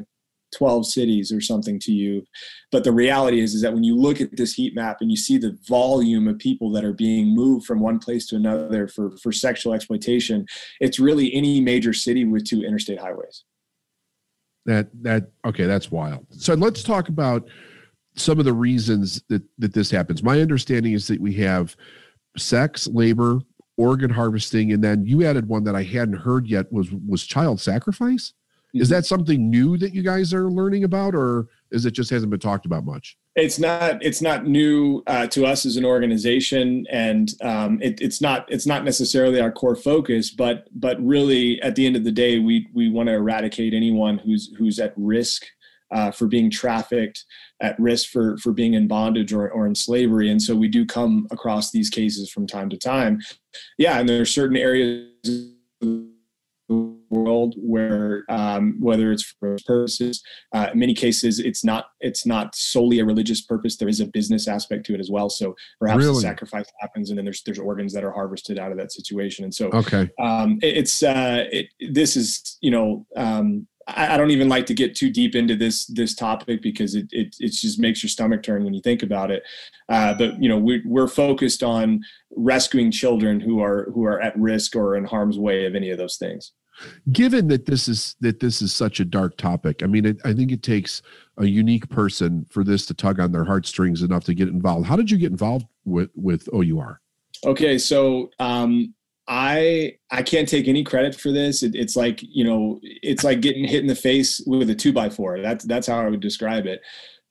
12 0.53 0.87
cities 0.87 1.33
or 1.33 1.41
something 1.41 1.79
to 1.81 1.93
you. 1.93 2.25
But 2.71 2.85
the 2.85 2.93
reality 2.93 3.41
is 3.41 3.55
is 3.55 3.63
that 3.63 3.73
when 3.73 3.85
you 3.85 3.97
look 3.97 4.21
at 4.21 4.37
this 4.37 4.55
heat 4.55 4.75
map 4.75 4.99
and 5.01 5.11
you 5.11 5.17
see 5.17 5.39
the 5.39 5.59
volume 5.69 6.29
of 6.29 6.39
people 6.39 6.71
that 6.73 6.85
are 6.85 6.93
being 6.93 7.35
moved 7.35 7.67
from 7.67 7.81
one 7.81 7.99
place 7.99 8.27
to 8.29 8.37
another 8.37 8.89
for 8.89 9.17
for 9.19 9.33
sexual 9.33 9.75
exploitation 9.75 10.47
it's 10.81 10.99
really 10.99 11.33
any 11.35 11.61
major 11.61 11.93
city 11.93 12.25
with 12.25 12.45
two 12.45 12.63
interstate 12.63 12.99
highways. 12.99 13.45
That 14.67 14.89
that 15.03 15.31
okay 15.45 15.67
that's 15.67 15.91
wild. 15.91 16.27
So 16.31 16.55
let's 16.55 16.83
talk 16.83 17.09
about 17.09 17.49
some 18.15 18.39
of 18.39 18.45
the 18.45 18.53
reasons 18.53 19.23
that 19.29 19.43
that 19.59 19.75
this 19.75 19.91
happens. 19.91 20.23
My 20.23 20.41
understanding 20.41 20.93
is 20.93 21.07
that 21.09 21.21
we 21.21 21.35
have 21.35 21.77
sex 22.37 22.87
labor 22.87 23.41
organ 23.77 24.11
harvesting 24.11 24.73
and 24.73 24.85
then 24.85 25.05
you 25.05 25.25
added 25.25 25.49
one 25.49 25.65
that 25.65 25.75
i 25.75 25.83
hadn't 25.83 26.15
heard 26.15 26.47
yet 26.47 26.71
was 26.71 26.91
was 27.07 27.25
child 27.25 27.61
sacrifice 27.61 28.33
is 28.75 28.89
that 28.89 29.05
something 29.05 29.51
new 29.51 29.77
that 29.79 29.95
you 29.95 30.03
guys 30.03 30.33
are 30.33 30.51
learning 30.51 30.85
about, 30.85 31.15
or 31.15 31.49
is 31.71 31.85
it 31.85 31.93
just 31.93 32.11
hasn't 32.11 32.31
been 32.31 32.41
talked 32.41 32.65
about 32.65 32.85
much? 32.85 33.17
It's 33.35 33.59
not. 33.59 34.03
It's 34.03 34.23
not 34.23 34.47
new 34.47 35.03
uh, 35.07 35.27
to 35.29 35.47
us 35.47 35.65
as 35.67 35.77
an 35.77 35.85
organization, 35.85 36.87
and 36.91 37.31
um, 37.43 37.81
it, 37.83 38.01
it's 38.01 38.21
not. 38.21 38.47
It's 38.51 38.67
not 38.67 38.85
necessarily 38.85 39.41
our 39.41 39.53
core 39.53 39.77
focus, 39.77 40.31
but 40.31 40.69
but 40.73 41.03
really, 41.05 41.61
at 41.63 41.75
the 41.77 41.87
end 41.87 41.97
of 41.97 42.05
the 42.05 42.13
day, 42.13 42.39
we 42.39 42.69
we 42.75 42.91
want 42.91 43.09
to 43.09 43.15
eradicate 43.15 43.75
anyone 43.75 44.19
who's 44.19 44.53
who's 44.59 44.79
at 44.79 44.95
risk 44.97 45.45
uh, 45.93 46.11
for 46.11 46.27
being 46.27 46.51
trafficked, 46.51 47.25
at 47.61 47.79
risk 47.79 48.11
for 48.11 48.37
for 48.39 48.53
being 48.53 48.75
in 48.75 48.89
bondage 48.89 49.33
or, 49.33 49.51
or 49.51 49.67
in 49.67 49.75
slavery, 49.75 50.31
and 50.31 50.43
so 50.43 50.55
we 50.55 50.69
do 50.69 50.85
come 50.85 51.27
across 51.31 51.71
these 51.71 51.91
cases 51.91 52.31
from 52.31 52.47
time 52.47 52.69
to 52.71 52.77
time. 52.77 53.21
Yeah, 53.79 53.99
and 53.99 54.09
there 54.09 54.21
are 54.21 54.27
certain 54.27 54.57
areas 54.57 55.09
world 57.57 57.73
where 57.73 58.25
um, 58.29 58.77
whether 58.81 59.13
it's 59.13 59.23
for 59.23 59.57
purposes 59.67 60.23
uh, 60.55 60.69
in 60.73 60.79
many 60.79 60.95
cases 60.95 61.39
it's 61.39 61.65
not 61.65 61.87
it's 62.01 62.27
not 62.27 62.55
solely 62.55 62.99
a 62.99 63.05
religious 63.05 63.41
purpose. 63.41 63.77
There 63.77 63.89
is 63.89 64.01
a 64.01 64.07
business 64.07 64.49
aspect 64.49 64.87
to 64.87 64.95
it 64.95 65.01
as 65.01 65.11
well. 65.11 65.31
So 65.31 65.55
perhaps 65.81 65.99
really? 65.99 66.15
the 66.15 66.21
sacrifice 66.21 66.67
happens 66.81 67.11
and 67.11 67.19
then 67.19 67.25
there's 67.25 67.43
there's 67.43 67.59
organs 67.59 67.93
that 67.95 68.05
are 68.05 68.13
harvested 68.13 68.59
out 68.59 68.73
of 68.73 68.79
that 68.79 68.93
situation. 68.93 69.45
And 69.45 69.55
so 69.55 69.71
okay. 69.71 70.09
um, 70.21 70.59
it, 70.63 70.79
it's 70.79 71.03
uh, 71.03 71.45
it, 71.51 71.67
this 71.91 72.17
is 72.17 72.59
you 72.61 72.71
know 72.71 73.07
um, 73.17 73.67
I, 73.87 74.15
I, 74.15 74.17
don't 74.17 74.31
even 74.31 74.49
like 74.49 74.67
to 74.67 74.75
get 74.75 74.95
too 74.95 75.11
deep 75.11 75.35
into 75.35 75.57
this 75.57 75.87
this 75.87 76.15
topic 76.15 76.63
because 76.63 76.95
it 76.95 77.07
it, 77.11 77.35
it 77.39 77.53
just 77.53 77.79
makes 77.79 78.03
your 78.03 78.11
stomach 78.11 78.43
turn 78.43 78.65
when 78.65 78.75
you 78.75 78.81
think 78.81 79.03
about 79.03 79.31
it. 79.31 79.43
Uh, 79.89 80.15
but 80.15 80.43
you 80.43 80.49
know 80.49 80.59
we, 80.59 80.83
we're 80.85 81.09
focused 81.09 81.63
on 81.63 82.03
rescuing 82.37 82.91
children 82.91 83.41
who 83.41 83.63
are 83.63 83.91
who 83.95 84.05
are 84.05 84.21
at 84.21 84.37
risk 84.39 84.77
or 84.77 84.97
in 84.97 85.05
harm's 85.05 85.39
way 85.39 85.67
of 85.67 85.75
any 85.75 85.91
of 85.91 85.99
those 85.99 86.17
things 86.17 86.53
given 87.13 87.49
that 87.49 87.67
this 87.67 87.89
is 87.89 88.17
that 88.21 88.41
this 88.41 88.63
is 88.63 88.73
such 88.73 89.01
a 89.01 89.05
dark 89.05 89.37
topic 89.37 89.83
i 89.83 89.87
mean 89.87 90.05
it, 90.05 90.19
i 90.25 90.33
think 90.33 90.53
it 90.53 90.63
takes 90.63 91.03
a 91.39 91.47
unique 91.47 91.89
person 91.89 92.47
for 92.51 92.63
this 92.65 92.87
to 92.87 92.95
tug 92.95 93.19
on 93.19 93.33
their 93.33 93.45
heartstrings 93.45 94.03
enough 94.03 94.25
to 94.25 94.35
get 94.35 94.49
involved. 94.49 94.87
How 94.87 94.97
did 94.97 95.11
you 95.11 95.19
get 95.19 95.31
involved 95.31 95.67
with 95.85 96.11
with 96.15 96.49
our 96.55 97.01
okay 97.45 97.77
so 97.77 98.31
um 98.39 98.95
i 99.27 99.93
i 100.11 100.23
can't 100.23 100.49
take 100.49 100.69
any 100.69 100.85
credit 100.85 101.15
for 101.15 101.33
this. 101.33 101.63
It, 101.63 101.75
it's 101.75 101.97
like 101.97 102.21
you 102.23 102.45
know 102.45 102.79
it's 102.83 103.25
like 103.25 103.41
getting 103.41 103.67
hit 103.67 103.81
in 103.81 103.87
the 103.87 103.95
face 103.95 104.41
with 104.47 104.71
a 104.71 104.75
two 104.75 104.93
by 104.93 105.09
four. 105.09 105.41
That's 105.41 105.65
that's 105.65 105.87
how 105.87 106.01
i 106.01 106.09
would 106.09 106.21
describe 106.21 106.67
it. 106.67 106.81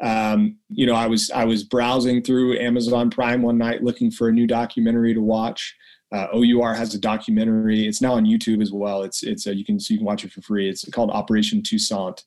Um, 0.01 0.58
you 0.70 0.88
know 0.88 0.96
i 0.96 1.05
was 1.05 1.29
i 1.29 1.46
was 1.46 1.63
browsing 1.63 2.24
through 2.24 2.58
amazon 2.58 3.12
prime 3.12 3.43
one 3.43 3.60
night 3.60 3.84
looking 3.84 4.10
for 4.10 4.29
a 4.29 4.31
new 4.31 4.48
documentary 4.48 5.13
to 5.13 5.22
watch 5.22 5.75
uh, 6.12 6.27
OUR 6.34 6.74
has 6.74 6.94
a 6.94 7.00
documentary. 7.00 7.88
It's 7.88 8.01
now 8.01 8.13
on 8.13 8.25
YouTube 8.25 8.62
as 8.62 8.72
well. 8.72 9.03
It's 9.03 9.24
it's 9.24 9.48
uh, 9.48 9.51
you 9.51 9.63
can 9.63 9.80
so 9.80 9.94
you 9.94 10.00
can 10.00 10.06
watch 10.06 10.25
it 10.25 10.32
for 10.32 10.41
free. 10.41 10.70
It's 10.70 10.88
called 10.89 11.12
Operation 11.12 11.62
Toussaint. 11.62 12.24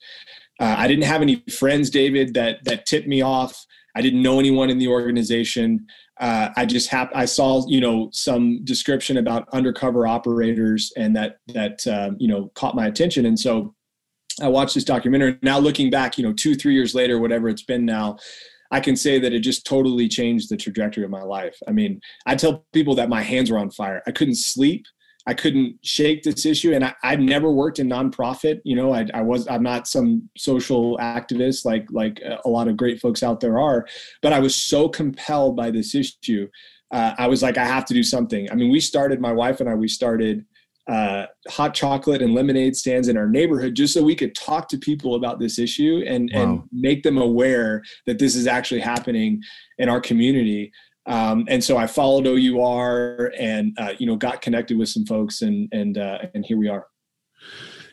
Uh, 0.60 0.74
I 0.78 0.88
didn't 0.88 1.04
have 1.04 1.22
any 1.22 1.36
friends, 1.50 1.90
David, 1.90 2.34
that 2.34 2.64
that 2.64 2.86
tipped 2.86 3.08
me 3.08 3.22
off. 3.22 3.66
I 3.96 4.02
didn't 4.02 4.22
know 4.22 4.40
anyone 4.40 4.70
in 4.70 4.78
the 4.78 4.88
organization. 4.88 5.86
Uh, 6.18 6.50
I 6.56 6.64
just 6.64 6.88
hap- 6.88 7.14
I 7.14 7.24
saw 7.26 7.66
you 7.68 7.80
know 7.80 8.08
some 8.12 8.64
description 8.64 9.18
about 9.18 9.48
undercover 9.52 10.06
operators, 10.06 10.92
and 10.96 11.14
that 11.16 11.38
that 11.48 11.86
um, 11.86 12.16
you 12.18 12.28
know 12.28 12.50
caught 12.54 12.74
my 12.74 12.86
attention. 12.86 13.26
And 13.26 13.38
so 13.38 13.74
I 14.40 14.48
watched 14.48 14.74
this 14.74 14.84
documentary. 14.84 15.38
Now 15.42 15.58
looking 15.58 15.90
back, 15.90 16.16
you 16.16 16.24
know, 16.24 16.32
two 16.32 16.54
three 16.54 16.74
years 16.74 16.94
later, 16.94 17.18
whatever 17.18 17.48
it's 17.48 17.62
been 17.62 17.84
now, 17.84 18.18
I 18.70 18.80
can 18.80 18.96
say 18.96 19.18
that 19.18 19.32
it 19.32 19.40
just 19.40 19.66
totally 19.66 20.08
changed 20.08 20.50
the 20.50 20.56
trajectory 20.56 21.04
of 21.04 21.10
my 21.10 21.22
life. 21.22 21.56
I 21.68 21.72
mean, 21.72 22.00
I 22.26 22.34
tell 22.34 22.66
people 22.72 22.94
that 22.96 23.08
my 23.08 23.22
hands 23.22 23.50
were 23.50 23.58
on 23.58 23.70
fire. 23.70 24.02
I 24.06 24.10
couldn't 24.10 24.36
sleep. 24.36 24.86
I 25.26 25.32
couldn't 25.32 25.78
shake 25.82 26.22
this 26.22 26.44
issue. 26.44 26.74
And 26.74 26.84
I, 26.84 26.94
I'd 27.02 27.20
never 27.20 27.50
worked 27.50 27.78
in 27.78 27.88
nonprofit. 27.88 28.60
You 28.64 28.76
know, 28.76 28.92
I, 28.92 29.06
I 29.14 29.22
was, 29.22 29.48
I'm 29.48 29.62
not 29.62 29.88
some 29.88 30.28
social 30.36 30.98
activist 30.98 31.64
like, 31.64 31.86
like 31.90 32.20
a 32.44 32.48
lot 32.48 32.68
of 32.68 32.76
great 32.76 33.00
folks 33.00 33.22
out 33.22 33.40
there 33.40 33.58
are, 33.58 33.86
but 34.20 34.32
I 34.32 34.40
was 34.40 34.54
so 34.54 34.88
compelled 34.88 35.56
by 35.56 35.70
this 35.70 35.94
issue. 35.94 36.48
Uh, 36.90 37.14
I 37.16 37.26
was 37.26 37.42
like, 37.42 37.56
I 37.56 37.64
have 37.64 37.86
to 37.86 37.94
do 37.94 38.02
something. 38.02 38.50
I 38.50 38.54
mean, 38.54 38.70
we 38.70 38.80
started, 38.80 39.20
my 39.20 39.32
wife 39.32 39.60
and 39.60 39.68
I, 39.68 39.74
we 39.74 39.88
started 39.88 40.44
uh, 40.86 41.26
hot 41.48 41.72
chocolate 41.72 42.20
and 42.20 42.34
lemonade 42.34 42.76
stands 42.76 43.08
in 43.08 43.16
our 43.16 43.28
neighborhood 43.28 43.74
just 43.74 43.94
so 43.94 44.02
we 44.02 44.14
could 44.14 44.34
talk 44.34 44.68
to 44.68 44.76
people 44.76 45.14
about 45.14 45.38
this 45.38 45.58
issue 45.58 46.04
and, 46.06 46.30
wow. 46.34 46.42
and 46.42 46.62
make 46.72 47.02
them 47.02 47.16
aware 47.16 47.82
that 48.06 48.18
this 48.18 48.34
is 48.34 48.46
actually 48.46 48.80
happening 48.80 49.42
in 49.78 49.88
our 49.88 50.00
community. 50.00 50.70
Um, 51.06 51.44
and 51.48 51.62
so 51.62 51.76
I 51.76 51.86
followed 51.86 52.26
OUR 52.26 53.32
and 53.38 53.76
uh, 53.78 53.92
you 53.98 54.06
know 54.06 54.16
got 54.16 54.40
connected 54.40 54.78
with 54.78 54.88
some 54.88 55.04
folks 55.04 55.42
and 55.42 55.68
and 55.72 55.98
uh, 55.98 56.18
and 56.34 56.44
here 56.44 56.56
we 56.56 56.68
are. 56.68 56.86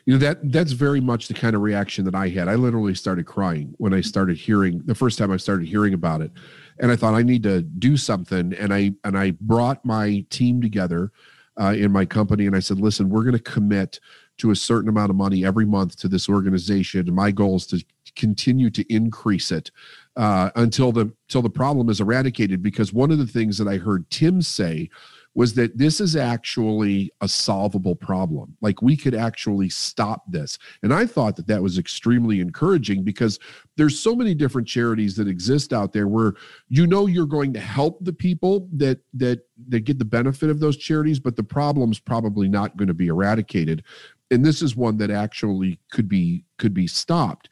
You 0.06 0.14
know 0.14 0.18
that 0.18 0.50
that's 0.50 0.72
very 0.72 1.00
much 1.00 1.28
the 1.28 1.34
kind 1.34 1.54
of 1.54 1.60
reaction 1.60 2.04
that 2.06 2.14
I 2.14 2.28
had. 2.28 2.48
I 2.48 2.54
literally 2.54 2.94
started 2.94 3.26
crying 3.26 3.74
when 3.76 3.92
I 3.92 4.00
started 4.00 4.36
hearing 4.36 4.82
the 4.86 4.94
first 4.94 5.18
time 5.18 5.30
I 5.30 5.36
started 5.36 5.68
hearing 5.68 5.94
about 5.94 6.22
it, 6.22 6.32
and 6.80 6.90
I 6.90 6.96
thought 6.96 7.14
I 7.14 7.22
need 7.22 7.42
to 7.42 7.62
do 7.62 7.96
something. 7.96 8.54
And 8.54 8.72
I 8.72 8.92
and 9.04 9.16
I 9.16 9.32
brought 9.40 9.84
my 9.84 10.24
team 10.30 10.62
together 10.62 11.12
uh, 11.60 11.74
in 11.76 11.92
my 11.92 12.04
company 12.04 12.46
and 12.46 12.56
I 12.56 12.60
said, 12.60 12.80
listen, 12.80 13.08
we're 13.08 13.24
going 13.24 13.36
to 13.36 13.42
commit 13.42 14.00
to 14.38 14.50
a 14.50 14.56
certain 14.56 14.88
amount 14.88 15.10
of 15.10 15.16
money 15.16 15.44
every 15.44 15.66
month 15.66 15.96
to 15.98 16.08
this 16.08 16.28
organization. 16.28 17.14
My 17.14 17.30
goal 17.30 17.56
is 17.56 17.66
to 17.68 17.84
continue 18.16 18.70
to 18.70 18.92
increase 18.92 19.52
it 19.52 19.70
uh, 20.16 20.50
until 20.56 20.92
the 20.92 21.12
until 21.28 21.42
the 21.42 21.50
problem 21.50 21.88
is 21.88 22.00
eradicated. 22.00 22.62
Because 22.62 22.92
one 22.92 23.10
of 23.10 23.18
the 23.18 23.26
things 23.26 23.58
that 23.58 23.68
I 23.68 23.76
heard 23.76 24.08
Tim 24.10 24.42
say 24.42 24.90
was 25.34 25.54
that 25.54 25.76
this 25.78 26.00
is 26.00 26.14
actually 26.14 27.10
a 27.20 27.28
solvable 27.28 27.94
problem. 27.94 28.56
Like 28.60 28.82
we 28.82 28.96
could 28.96 29.14
actually 29.14 29.70
stop 29.70 30.22
this. 30.30 30.58
And 30.82 30.92
I 30.92 31.06
thought 31.06 31.36
that 31.36 31.46
that 31.46 31.62
was 31.62 31.78
extremely 31.78 32.40
encouraging 32.40 33.02
because 33.02 33.38
there's 33.76 33.98
so 33.98 34.14
many 34.14 34.34
different 34.34 34.68
charities 34.68 35.16
that 35.16 35.28
exist 35.28 35.72
out 35.72 35.92
there 35.92 36.06
where 36.06 36.34
you 36.68 36.86
know 36.86 37.06
you're 37.06 37.26
going 37.26 37.52
to 37.54 37.60
help 37.60 37.98
the 38.04 38.12
people 38.12 38.68
that 38.74 39.00
that 39.14 39.40
that 39.68 39.80
get 39.80 39.98
the 39.98 40.04
benefit 40.04 40.50
of 40.50 40.60
those 40.60 40.76
charities, 40.76 41.18
but 41.18 41.36
the 41.36 41.42
problem's 41.42 41.98
probably 41.98 42.48
not 42.48 42.76
going 42.76 42.88
to 42.88 42.94
be 42.94 43.08
eradicated. 43.08 43.82
And 44.30 44.44
this 44.44 44.62
is 44.62 44.76
one 44.76 44.96
that 44.98 45.10
actually 45.10 45.78
could 45.90 46.08
be 46.08 46.44
could 46.58 46.74
be 46.74 46.86
stopped. 46.86 47.48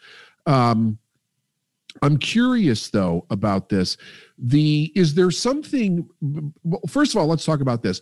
Um, 0.46 0.98
I'm 2.02 2.16
curious 2.16 2.88
though 2.88 3.26
about 3.30 3.68
this. 3.68 3.96
The 4.38 4.92
is 4.94 5.14
there 5.14 5.30
something? 5.30 6.08
Well, 6.20 6.80
first 6.88 7.14
of 7.14 7.20
all, 7.20 7.26
let's 7.26 7.44
talk 7.44 7.60
about 7.60 7.82
this. 7.82 8.00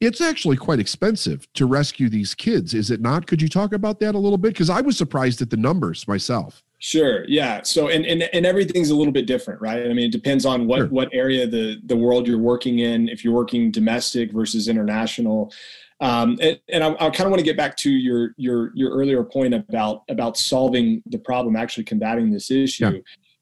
It's 0.00 0.20
actually 0.20 0.56
quite 0.56 0.78
expensive 0.78 1.52
to 1.54 1.66
rescue 1.66 2.08
these 2.08 2.32
kids, 2.34 2.72
is 2.72 2.92
it 2.92 3.00
not? 3.00 3.26
Could 3.26 3.42
you 3.42 3.48
talk 3.48 3.72
about 3.72 3.98
that 3.98 4.14
a 4.14 4.18
little 4.18 4.38
bit? 4.38 4.50
Because 4.52 4.70
I 4.70 4.80
was 4.80 4.96
surprised 4.96 5.42
at 5.42 5.50
the 5.50 5.56
numbers 5.56 6.06
myself. 6.06 6.62
Sure. 6.80 7.24
Yeah. 7.26 7.62
So 7.64 7.88
and, 7.88 8.06
and 8.06 8.22
and 8.22 8.46
everything's 8.46 8.90
a 8.90 8.94
little 8.94 9.12
bit 9.12 9.26
different, 9.26 9.60
right? 9.60 9.84
I 9.84 9.88
mean, 9.88 10.06
it 10.06 10.12
depends 10.12 10.46
on 10.46 10.68
what 10.68 10.78
sure. 10.78 10.86
what 10.86 11.08
area 11.12 11.46
the 11.46 11.80
the 11.84 11.96
world 11.96 12.28
you're 12.28 12.38
working 12.38 12.78
in. 12.78 13.08
If 13.08 13.24
you're 13.24 13.34
working 13.34 13.72
domestic 13.72 14.32
versus 14.32 14.68
international, 14.68 15.52
um, 16.00 16.38
and, 16.40 16.60
and 16.68 16.84
I, 16.84 16.92
I 16.92 17.10
kind 17.10 17.22
of 17.22 17.30
want 17.30 17.40
to 17.40 17.44
get 17.44 17.56
back 17.56 17.76
to 17.78 17.90
your 17.90 18.32
your 18.36 18.70
your 18.76 18.92
earlier 18.92 19.24
point 19.24 19.54
about 19.54 20.04
about 20.08 20.36
solving 20.36 21.02
the 21.06 21.18
problem, 21.18 21.56
actually 21.56 21.84
combating 21.84 22.30
this 22.30 22.50
issue. 22.50 22.84
Yeah. 22.84 23.00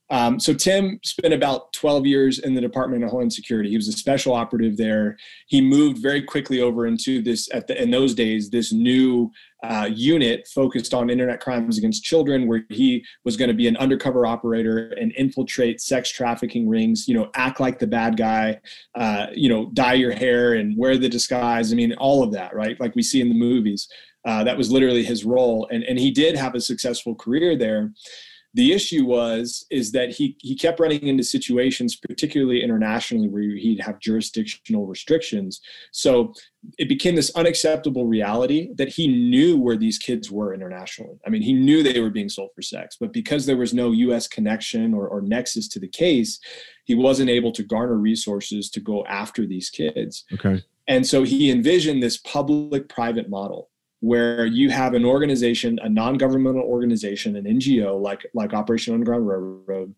Um, 0.09 0.39
so 0.39 0.53
Tim 0.53 0.99
spent 1.03 1.33
about 1.33 1.73
12 1.73 2.05
years 2.05 2.39
in 2.39 2.53
the 2.55 2.61
Department 2.61 3.03
of 3.03 3.09
Homeland 3.09 3.33
Security. 3.33 3.69
He 3.69 3.75
was 3.75 3.89
a 3.89 3.93
special 3.93 4.33
operative 4.33 4.77
there. 4.77 5.17
He 5.47 5.59
moved 5.59 5.97
very 5.97 6.21
quickly 6.21 6.61
over 6.61 6.87
into 6.87 7.21
this 7.21 7.49
at 7.53 7.67
the 7.67 7.81
in 7.81 7.91
those 7.91 8.13
days 8.13 8.49
this 8.49 8.71
new 8.71 9.31
uh, 9.63 9.89
unit 9.91 10.47
focused 10.47 10.93
on 10.93 11.09
internet 11.09 11.41
crimes 11.41 11.77
against 11.77 12.03
children, 12.03 12.47
where 12.47 12.63
he 12.69 13.03
was 13.25 13.35
going 13.35 13.49
to 13.49 13.53
be 13.53 13.67
an 13.67 13.75
undercover 13.77 14.25
operator 14.25 14.89
and 14.93 15.11
infiltrate 15.17 15.81
sex 15.81 16.09
trafficking 16.09 16.69
rings. 16.69 17.07
You 17.07 17.15
know, 17.15 17.29
act 17.35 17.59
like 17.59 17.79
the 17.79 17.87
bad 17.87 18.15
guy. 18.15 18.61
Uh, 18.95 19.27
you 19.33 19.49
know, 19.49 19.69
dye 19.73 19.93
your 19.93 20.13
hair 20.13 20.53
and 20.53 20.77
wear 20.77 20.97
the 20.97 21.09
disguise. 21.09 21.73
I 21.73 21.75
mean, 21.75 21.93
all 21.95 22.23
of 22.23 22.31
that, 22.31 22.55
right? 22.55 22.79
Like 22.79 22.95
we 22.95 23.03
see 23.03 23.19
in 23.19 23.29
the 23.29 23.35
movies. 23.35 23.87
Uh, 24.25 24.43
that 24.43 24.57
was 24.57 24.69
literally 24.71 25.03
his 25.03 25.25
role, 25.25 25.67
and 25.71 25.83
and 25.83 25.99
he 25.99 26.11
did 26.11 26.35
have 26.35 26.55
a 26.55 26.61
successful 26.61 27.15
career 27.15 27.57
there. 27.57 27.91
The 28.53 28.73
issue 28.73 29.05
was 29.05 29.65
is 29.69 29.91
that 29.91 30.09
he 30.09 30.35
he 30.39 30.55
kept 30.55 30.79
running 30.79 31.03
into 31.03 31.23
situations, 31.23 31.95
particularly 31.95 32.63
internationally, 32.63 33.27
where 33.27 33.43
he'd 33.43 33.81
have 33.81 33.99
jurisdictional 33.99 34.87
restrictions. 34.87 35.61
So 35.91 36.33
it 36.77 36.89
became 36.89 37.15
this 37.15 37.31
unacceptable 37.35 38.07
reality 38.07 38.69
that 38.75 38.89
he 38.89 39.07
knew 39.07 39.57
where 39.57 39.77
these 39.77 39.97
kids 39.97 40.31
were 40.31 40.53
internationally. 40.53 41.17
I 41.25 41.29
mean, 41.29 41.41
he 41.41 41.53
knew 41.53 41.83
they 41.83 41.99
were 41.99 42.09
being 42.09 42.29
sold 42.29 42.49
for 42.55 42.61
sex, 42.61 42.97
but 42.99 43.13
because 43.13 43.45
there 43.45 43.57
was 43.57 43.73
no 43.73 43.91
U.S. 43.91 44.27
connection 44.27 44.93
or, 44.93 45.07
or 45.07 45.21
nexus 45.21 45.67
to 45.69 45.79
the 45.79 45.87
case, 45.87 46.39
he 46.85 46.95
wasn't 46.95 47.29
able 47.29 47.51
to 47.51 47.63
garner 47.63 47.97
resources 47.97 48.69
to 48.71 48.79
go 48.79 49.05
after 49.05 49.45
these 49.45 49.69
kids. 49.69 50.25
Okay. 50.33 50.63
And 50.87 51.05
so 51.05 51.23
he 51.23 51.51
envisioned 51.51 52.01
this 52.01 52.17
public 52.17 52.89
private 52.89 53.29
model 53.29 53.69
where 53.99 54.45
you 54.45 54.69
have 54.69 54.93
an 54.93 55.05
organization, 55.05 55.79
a 55.81 55.89
non-governmental 55.89 56.61
organization, 56.61 57.35
an 57.35 57.45
NGO 57.45 57.99
like 57.99 58.25
like 58.33 58.53
Operation 58.53 58.93
Underground 58.93 59.27
Railroad, 59.27 59.95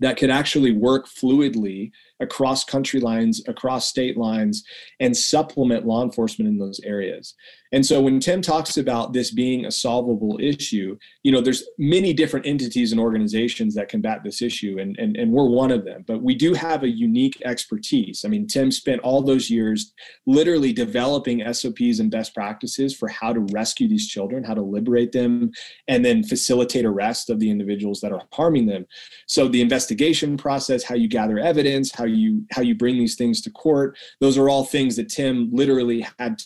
that 0.00 0.16
could 0.16 0.30
actually 0.30 0.72
work 0.72 1.06
fluidly 1.06 1.92
across 2.20 2.64
country 2.64 3.00
lines, 3.00 3.42
across 3.48 3.88
state 3.88 4.16
lines, 4.16 4.64
and 5.00 5.16
supplement 5.16 5.86
law 5.86 6.02
enforcement 6.02 6.48
in 6.48 6.58
those 6.58 6.80
areas. 6.84 7.34
And 7.74 7.84
so 7.84 8.00
when 8.00 8.20
Tim 8.20 8.40
talks 8.40 8.76
about 8.76 9.12
this 9.12 9.32
being 9.32 9.64
a 9.64 9.70
solvable 9.70 10.38
issue, 10.40 10.96
you 11.24 11.32
know, 11.32 11.40
there's 11.40 11.64
many 11.76 12.12
different 12.12 12.46
entities 12.46 12.92
and 12.92 13.00
organizations 13.00 13.74
that 13.74 13.88
combat 13.88 14.20
this 14.22 14.42
issue, 14.42 14.76
and, 14.78 14.96
and, 14.96 15.16
and 15.16 15.32
we're 15.32 15.48
one 15.48 15.72
of 15.72 15.84
them. 15.84 16.04
But 16.06 16.22
we 16.22 16.36
do 16.36 16.54
have 16.54 16.84
a 16.84 16.88
unique 16.88 17.42
expertise. 17.44 18.22
I 18.24 18.28
mean, 18.28 18.46
Tim 18.46 18.70
spent 18.70 19.00
all 19.00 19.22
those 19.22 19.50
years 19.50 19.92
literally 20.24 20.72
developing 20.72 21.42
SOPs 21.52 21.98
and 21.98 22.12
best 22.12 22.32
practices 22.32 22.94
for 22.94 23.08
how 23.08 23.32
to 23.32 23.40
rescue 23.50 23.88
these 23.88 24.06
children, 24.06 24.44
how 24.44 24.54
to 24.54 24.62
liberate 24.62 25.10
them, 25.10 25.50
and 25.88 26.04
then 26.04 26.22
facilitate 26.22 26.84
arrest 26.84 27.28
of 27.28 27.40
the 27.40 27.50
individuals 27.50 28.00
that 28.02 28.12
are 28.12 28.22
harming 28.32 28.66
them. 28.66 28.86
So 29.26 29.48
the 29.48 29.60
investigation 29.60 30.36
process, 30.36 30.84
how 30.84 30.94
you 30.94 31.08
gather 31.08 31.40
evidence, 31.40 31.90
how 31.92 32.03
you 32.06 32.44
how 32.52 32.62
you 32.62 32.74
bring 32.74 32.96
these 32.96 33.16
things 33.16 33.40
to 33.42 33.50
court, 33.50 33.96
those 34.20 34.38
are 34.38 34.48
all 34.48 34.64
things 34.64 34.96
that 34.96 35.08
Tim 35.08 35.50
literally 35.52 36.06
had 36.18 36.42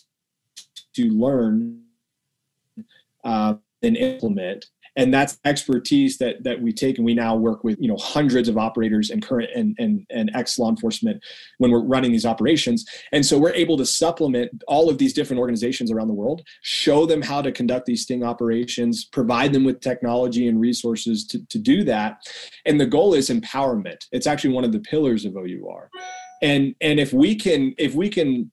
to 0.94 1.11
learn 1.11 1.83
uh, 3.25 3.55
and 3.83 3.97
implement 3.97 4.66
and 4.98 5.14
that's 5.14 5.38
expertise 5.46 6.18
that 6.18 6.42
that 6.44 6.61
we 6.61 6.72
take 6.72 6.98
and 6.98 7.06
we 7.06 7.14
now 7.14 7.34
work 7.34 7.64
with 7.64 7.78
you 7.80 7.88
know 7.88 7.96
hundreds 7.96 8.48
of 8.48 8.58
operators 8.58 9.08
and 9.08 9.22
current 9.22 9.48
and 9.54 9.74
and, 9.78 10.04
and 10.11 10.30
ex 10.34 10.58
law 10.58 10.68
enforcement 10.68 11.22
when 11.56 11.70
we're 11.70 11.84
running 11.84 12.12
these 12.12 12.26
operations. 12.26 12.84
And 13.12 13.24
so 13.24 13.38
we're 13.38 13.54
able 13.54 13.78
to 13.78 13.87
supplement 13.87 14.62
all 14.68 14.90
of 14.90 14.98
these 14.98 15.14
different 15.14 15.40
organizations 15.40 15.90
around 15.90 16.08
the 16.08 16.14
world 16.14 16.42
show 16.62 17.06
them 17.06 17.22
how 17.22 17.40
to 17.40 17.52
conduct 17.52 17.87
these 17.87 18.02
sting 18.02 18.22
operations 18.22 19.04
provide 19.04 19.52
them 19.52 19.64
with 19.64 19.80
technology 19.80 20.48
and 20.48 20.61
resources 20.61 21.26
to, 21.28 21.44
to 21.46 21.58
do 21.58 21.84
that. 21.84 22.18
And 22.66 22.80
the 22.80 22.87
goal 22.87 23.14
is 23.14 23.30
empowerment. 23.30 24.04
It's 24.12 24.26
actually 24.26 24.52
one 24.52 24.64
of 24.64 24.72
the 24.72 24.80
pillars 24.80 25.24
of 25.24 25.37
our 25.37 25.46
and 26.42 26.74
and 26.80 27.00
if 27.00 27.12
we 27.12 27.34
can 27.34 27.74
if 27.78 27.94
we 27.94 28.08
can 28.08 28.50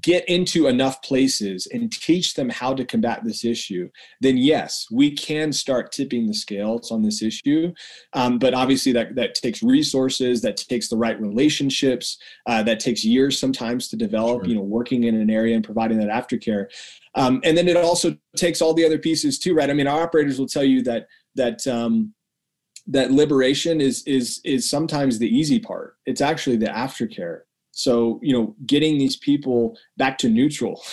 get 0.00 0.28
into 0.28 0.68
enough 0.68 1.02
places 1.02 1.66
and 1.72 1.90
teach 1.90 2.34
them 2.34 2.48
how 2.48 2.72
to 2.72 2.84
combat 2.84 3.22
this 3.24 3.44
issue, 3.44 3.90
then 4.20 4.36
yes, 4.36 4.86
we 4.90 5.10
can 5.10 5.52
start 5.52 5.90
tipping 5.90 6.26
the 6.26 6.34
scales 6.34 6.92
on 6.92 7.02
this 7.02 7.22
issue. 7.22 7.72
Um, 8.12 8.38
but 8.38 8.54
obviously, 8.54 8.92
that 8.92 9.16
that 9.16 9.34
takes 9.34 9.62
resources, 9.62 10.42
that 10.42 10.56
takes 10.56 10.88
the 10.88 10.96
right 10.96 11.20
relationships, 11.20 12.18
uh, 12.46 12.62
that 12.62 12.78
takes 12.78 13.04
years 13.04 13.38
sometimes 13.38 13.88
to 13.88 13.96
develop. 13.96 14.42
Sure. 14.42 14.48
You 14.48 14.54
know, 14.56 14.62
working 14.62 15.04
in 15.04 15.16
an 15.16 15.30
area 15.30 15.56
and 15.56 15.64
providing 15.64 15.98
that 15.98 16.08
aftercare, 16.08 16.66
um, 17.16 17.40
and 17.42 17.56
then 17.58 17.66
it 17.66 17.76
also 17.76 18.16
takes 18.36 18.62
all 18.62 18.74
the 18.74 18.84
other 18.84 18.98
pieces 18.98 19.38
too, 19.38 19.54
right? 19.54 19.70
I 19.70 19.72
mean, 19.72 19.88
our 19.88 20.02
operators 20.02 20.38
will 20.38 20.48
tell 20.48 20.64
you 20.64 20.82
that 20.82 21.06
that. 21.34 21.66
Um, 21.66 22.14
that 22.86 23.12
liberation 23.12 23.80
is 23.80 24.02
is 24.04 24.40
is 24.42 24.68
sometimes 24.68 25.18
the 25.18 25.28
easy 25.28 25.60
part. 25.60 25.96
It's 26.06 26.22
actually 26.22 26.56
the 26.56 26.66
aftercare 26.66 27.42
so, 27.80 28.20
you 28.22 28.32
know, 28.32 28.54
getting 28.66 28.98
these 28.98 29.16
people 29.16 29.76
back 29.96 30.18
to 30.18 30.28
neutral. 30.28 30.82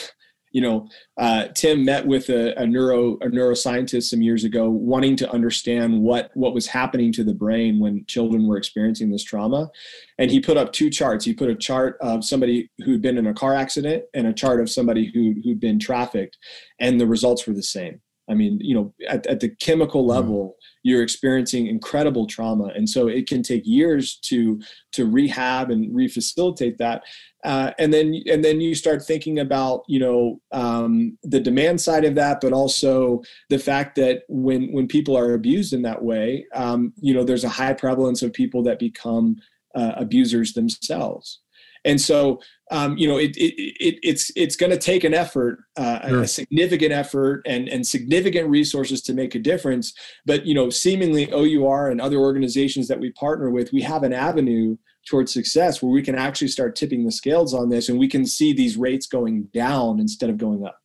You 0.54 0.62
know, 0.62 0.88
uh, 1.17 1.50
Tim 1.50 1.84
met 1.84 2.08
with 2.08 2.30
a, 2.30 2.58
a, 2.58 2.65
neuro 2.65 3.15
a 3.15 3.28
neuroscientist 3.28 4.04
some 4.04 4.21
years 4.21 4.45
ago, 4.45 4.69
wanting 4.69 5.17
to 5.17 5.30
understand 5.30 6.02
what 6.02 6.32
what 6.36 6.54
was 6.54 6.65
happening 6.65 7.12
to 7.13 7.23
the 7.23 7.34
brain 7.34 7.80
when 7.80 8.06
children 8.08 8.47
were 8.47 8.58
experiencing 8.58 9.12
this 9.12 9.26
trauma, 9.26 9.69
and 10.17 10.32
he 10.32 10.39
put 10.39 10.58
up 10.58 10.71
two 10.71 10.89
charts. 10.89 11.26
He 11.26 11.34
put 11.34 11.50
a 11.50 11.56
chart 11.56 11.97
of 12.00 12.23
somebody 12.23 12.71
who'd 12.86 13.02
been 13.02 13.17
in 13.17 13.28
a 13.28 13.34
car 13.34 13.54
accident 13.54 14.06
and 14.15 14.26
a 14.26 14.34
chart 14.34 14.62
of 14.62 14.69
somebody 14.69 15.12
who 15.13 15.36
who'd 15.43 15.60
been 15.60 15.80
trafficked, 15.80 16.38
and 16.80 17.00
the 17.00 17.08
results 17.08 17.45
were 17.45 17.54
the 17.54 17.62
same. 17.62 18.00
I 18.30 18.34
mean, 18.34 18.60
you 18.62 18.76
know, 18.76 18.94
at, 19.08 19.26
at 19.28 19.40
the 19.40 19.50
chemical 19.50 20.06
level, 20.06 20.56
you're 20.84 21.04
experiencing 21.04 21.68
incredible 21.68 22.28
trauma. 22.28 22.72
And 22.76 22.90
so 22.90 23.08
it 23.08 23.28
can 23.28 23.42
take 23.44 23.66
years 23.66 24.18
to 24.24 24.60
to 24.94 25.06
rehab 25.06 25.70
and 25.70 25.94
refacilitate 25.94 26.78
that. 26.78 27.04
Uh, 27.44 27.72
and 27.80 27.94
then 27.94 28.22
and 28.30 28.44
then 28.44 28.60
you 28.60 28.76
start 28.76 29.04
thinking 29.04 29.40
about 29.40 29.84
you 29.88 30.00
know 30.00 30.42
um, 30.52 31.18
the 31.24 31.40
demand 31.40 31.80
side 31.80 32.04
of 32.04 32.16
that 32.16 32.40
but 32.42 32.52
also 32.52 33.22
the 33.50 33.60
fact 33.60 33.96
that 33.96 34.24
when 34.28 34.72
when 34.74 34.88
people 34.88 35.16
are 35.16 35.34
abused 35.34 35.72
in 35.72 35.82
that 35.84 36.02
way 36.04 36.46
um, 36.56 36.92
you 37.00 37.13
know 37.13 37.24
there's 37.24 37.44
a 37.44 37.50
high 37.50 37.74
prevalence 37.74 38.22
of 38.24 38.34
people 38.34 38.63
that 38.63 38.80
become 38.80 39.36
uh, 39.76 39.94
abusers 39.98 40.54
themselves 40.54 41.40
and 41.86 42.00
so 42.00 42.40
um, 42.72 42.98
you 42.98 43.08
know 43.08 43.18
it, 43.18 43.36
it, 43.38 43.54
it, 43.58 44.00
it's 44.04 44.32
it's 44.36 44.56
going 44.56 44.72
to 44.72 44.78
take 44.78 45.04
an 45.04 45.13
effort 45.13 45.60
uh, 45.78 46.08
sure. 46.08 46.22
a 46.24 46.28
significant 46.28 46.92
effort 46.92 47.42
and 47.46 47.68
and 47.70 47.86
significant 47.86 48.50
resources 48.50 49.02
to 49.02 49.13
make 49.13 49.36
a 49.36 49.40
difference 49.40 49.94
but 50.26 50.46
you 50.46 50.54
know 50.54 50.70
seemingly 50.70 51.32
our 51.32 51.90
and 51.90 52.02
other 52.02 52.18
organizations 52.18 52.88
that 52.88 53.00
we 53.00 53.12
partner 53.13 53.50
with 53.50 53.72
we 53.72 53.82
have 53.82 54.04
an 54.04 54.13
avenue 54.13 54.76
towards 55.08 55.32
success 55.32 55.82
where 55.82 55.92
we 55.92 56.02
can 56.02 56.16
actually 56.16 56.50
start 56.50 56.76
tipping 56.76 57.06
the 57.06 57.12
scales 57.12 57.54
on 57.54 57.70
this 57.70 57.90
and 57.90 57.98
we 57.98 58.08
can 58.08 58.26
see 58.26 58.54
these 58.54 58.78
rates 58.78 59.08
going 59.08 59.44
down 59.54 60.00
instead 60.00 60.30
of 60.30 60.38
going 60.38 60.66
up 60.66 60.78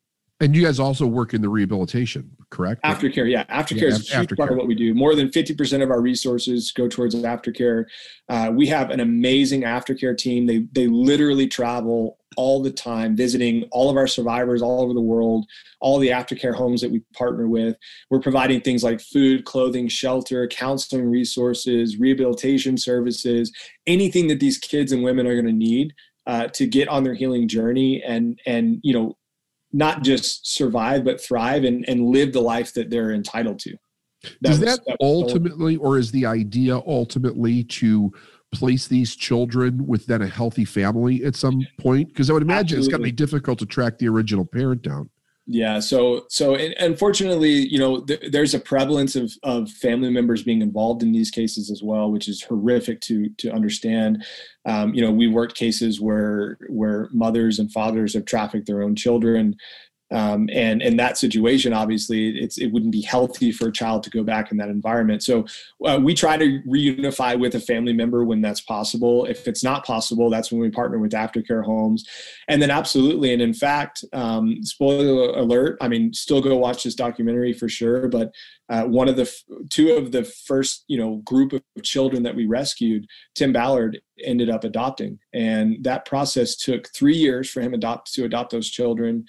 and 0.42 0.57
you 0.57 0.64
guys 0.64 0.81
also 0.81 1.07
work 1.07 1.35
in 1.35 1.40
the 1.40 1.48
rehabilitation, 1.48 2.28
correct? 2.50 2.83
Aftercare, 2.83 3.31
yeah. 3.31 3.44
Aftercare 3.44 3.83
yeah, 3.83 3.88
is 3.88 4.11
a 4.11 4.16
huge 4.18 4.28
aftercare. 4.28 4.37
part 4.37 4.50
of 4.50 4.59
what 4.59 4.66
we 4.66 4.74
do. 4.74 4.92
More 4.92 5.14
than 5.14 5.28
50% 5.28 5.83
of 5.83 5.90
our 5.90 6.00
resources 6.00 6.72
go 6.72 6.88
towards 6.88 7.14
aftercare. 7.14 7.85
Uh, 8.28 8.50
we 8.52 8.66
have 8.66 8.90
an 8.90 8.98
amazing 8.98 9.62
aftercare 9.62 10.18
team. 10.18 10.46
They, 10.46 10.66
they 10.72 10.88
literally 10.88 11.46
travel 11.46 12.18
all 12.37 12.61
the 12.61 12.72
time, 12.72 13.14
visiting 13.14 13.68
all 13.70 13.88
of 13.88 13.96
our 13.96 14.09
survivors 14.09 14.62
all 14.62 14.81
over 14.81 14.92
the 14.92 15.00
world, 15.00 15.46
all 15.81 15.98
the 16.00 16.09
aftercare 16.09 16.55
homes 16.55 16.81
that 16.81 16.90
we 16.90 17.02
partner 17.14 17.46
with. 17.46 17.76
We're 18.11 18.20
providing 18.20 18.62
things 18.62 18.83
like 18.83 19.00
food, 19.00 19.44
clothing, 19.44 19.87
shelter, 19.87 20.48
counseling 20.48 21.09
resources, 21.09 21.98
rehabilitation 21.98 22.76
services, 22.78 23.52
anything 23.87 24.26
that 24.26 24.40
these 24.40 24.59
kids 24.59 24.90
and 24.90 25.05
women 25.05 25.26
are 25.28 25.35
going 25.35 25.46
to 25.46 25.52
need 25.52 25.94
uh, 26.26 26.48
to 26.48 26.66
get 26.66 26.88
on 26.88 27.05
their 27.05 27.14
healing 27.14 27.48
journey 27.48 28.02
and 28.02 28.40
and 28.46 28.78
you 28.83 28.92
know 28.92 29.16
not 29.72 30.02
just 30.02 30.46
survive 30.46 31.04
but 31.04 31.20
thrive 31.20 31.64
and 31.64 31.85
and 31.88 32.06
live 32.06 32.32
the 32.32 32.40
life 32.40 32.74
that 32.74 32.90
they're 32.90 33.12
entitled 33.12 33.58
to 33.58 33.76
that 34.22 34.42
Does 34.42 34.61
that, 34.61 34.80
that 34.87 34.96
ultimately, 35.00 35.76
or 35.76 35.98
is 35.98 36.11
the 36.11 36.26
idea 36.26 36.76
ultimately 36.76 37.64
to 37.64 38.12
place 38.52 38.87
these 38.87 39.16
children 39.16 39.87
with 39.87 40.06
then 40.06 40.22
a 40.22 40.26
healthy 40.26 40.64
family 40.64 41.24
at 41.24 41.35
some 41.35 41.66
point? 41.78 42.08
Because 42.08 42.30
I 42.30 42.32
would 42.35 42.42
imagine 42.42 42.78
Absolutely. 42.78 42.87
it's 42.87 42.92
got 42.92 42.96
to 42.98 43.02
be 43.02 43.12
difficult 43.12 43.58
to 43.61 43.66
track 43.66 43.98
the 43.98 44.08
original 44.08 44.44
parent 44.44 44.82
down. 44.82 45.11
Yeah. 45.46 45.81
So, 45.81 46.24
so 46.28 46.55
unfortunately, 46.55 47.50
you 47.50 47.78
know, 47.78 48.00
th- 48.02 48.31
there's 48.31 48.55
a 48.55 48.61
prevalence 48.61 49.16
of, 49.16 49.33
of 49.42 49.68
family 49.70 50.09
members 50.09 50.44
being 50.44 50.62
involved 50.62 51.02
in 51.02 51.11
these 51.11 51.33
cases 51.33 51.68
as 51.70 51.83
well, 51.83 52.12
which 52.12 52.28
is 52.28 52.42
horrific 52.42 53.00
to, 53.02 53.28
to 53.38 53.52
understand. 53.52 54.24
Um, 54.66 54.94
you 54.94 55.02
know, 55.02 55.11
we 55.11 55.26
worked 55.26 55.57
cases 55.57 56.00
where, 56.00 56.59
where 56.68 57.09
mothers 57.12 57.59
and 57.59 57.72
fathers 57.72 58.14
have 58.14 58.24
trafficked 58.24 58.68
their 58.68 58.83
own 58.83 58.94
children. 58.94 59.57
Um, 60.12 60.48
and 60.53 60.83
in 60.83 60.96
that 60.98 61.16
situation, 61.16 61.72
obviously, 61.72 62.38
it's 62.38 62.59
it 62.59 62.66
wouldn't 62.66 62.92
be 62.92 63.01
healthy 63.01 63.51
for 63.51 63.68
a 63.68 63.72
child 63.72 64.03
to 64.05 64.11
go 64.11 64.22
back 64.22 64.53
in 64.53 64.59
that 64.59 64.68
environment. 64.68 65.22
So 65.22 65.46
uh, 65.85 65.98
we 66.03 66.14
try 66.14 66.37
to 66.37 66.61
reunify 66.68 67.38
with 67.38 67.55
a 67.55 67.61
family 67.61 67.94
member 67.94 68.25
when 68.25 68.42
that's 68.42 68.61
possible. 68.61 69.25
If 69.25 69.48
it's 69.48 69.64
not 69.64 69.87
possible, 69.87 70.29
that's 70.29 70.53
when 70.53 70.61
we 70.61 70.70
partner 70.70 70.98
with 70.98 71.12
aftercare 71.12 71.64
homes. 71.64 72.07
And 72.48 72.61
then 72.61 72.70
absolutely, 72.70 73.33
and 73.33 73.40
in 73.40 73.55
fact, 73.55 74.05
um, 74.12 74.62
spoiler 74.62 75.31
alert. 75.38 75.79
I 75.81 75.88
mean, 75.88 76.12
still 76.12 76.42
go 76.42 76.57
watch 76.57 76.85
this 76.85 76.94
documentary 76.94 77.55
for 77.55 77.68
sure. 77.68 78.09
But 78.09 78.33
uh, 78.68 78.85
one 78.85 79.09
of 79.09 79.16
the 79.16 79.22
f- 79.22 79.42
two 79.70 79.92
of 79.92 80.12
the 80.12 80.25
first 80.25 80.85
you 80.88 80.98
know 80.98 81.16
group 81.25 81.53
of 81.55 81.62
children 81.83 82.22
that 82.25 82.37
we 82.37 82.44
rescued, 82.44 83.07
Tim 83.35 83.53
Ballard 83.53 84.01
ended 84.22 84.51
up 84.51 84.64
adopting, 84.64 85.18
and 85.33 85.83
that 85.85 86.05
process 86.05 86.55
took 86.55 86.88
three 86.94 87.16
years 87.16 87.51
for 87.51 87.62
him 87.62 87.72
adopt 87.72 88.12
to 88.12 88.25
adopt 88.25 88.51
those 88.51 88.68
children 88.68 89.25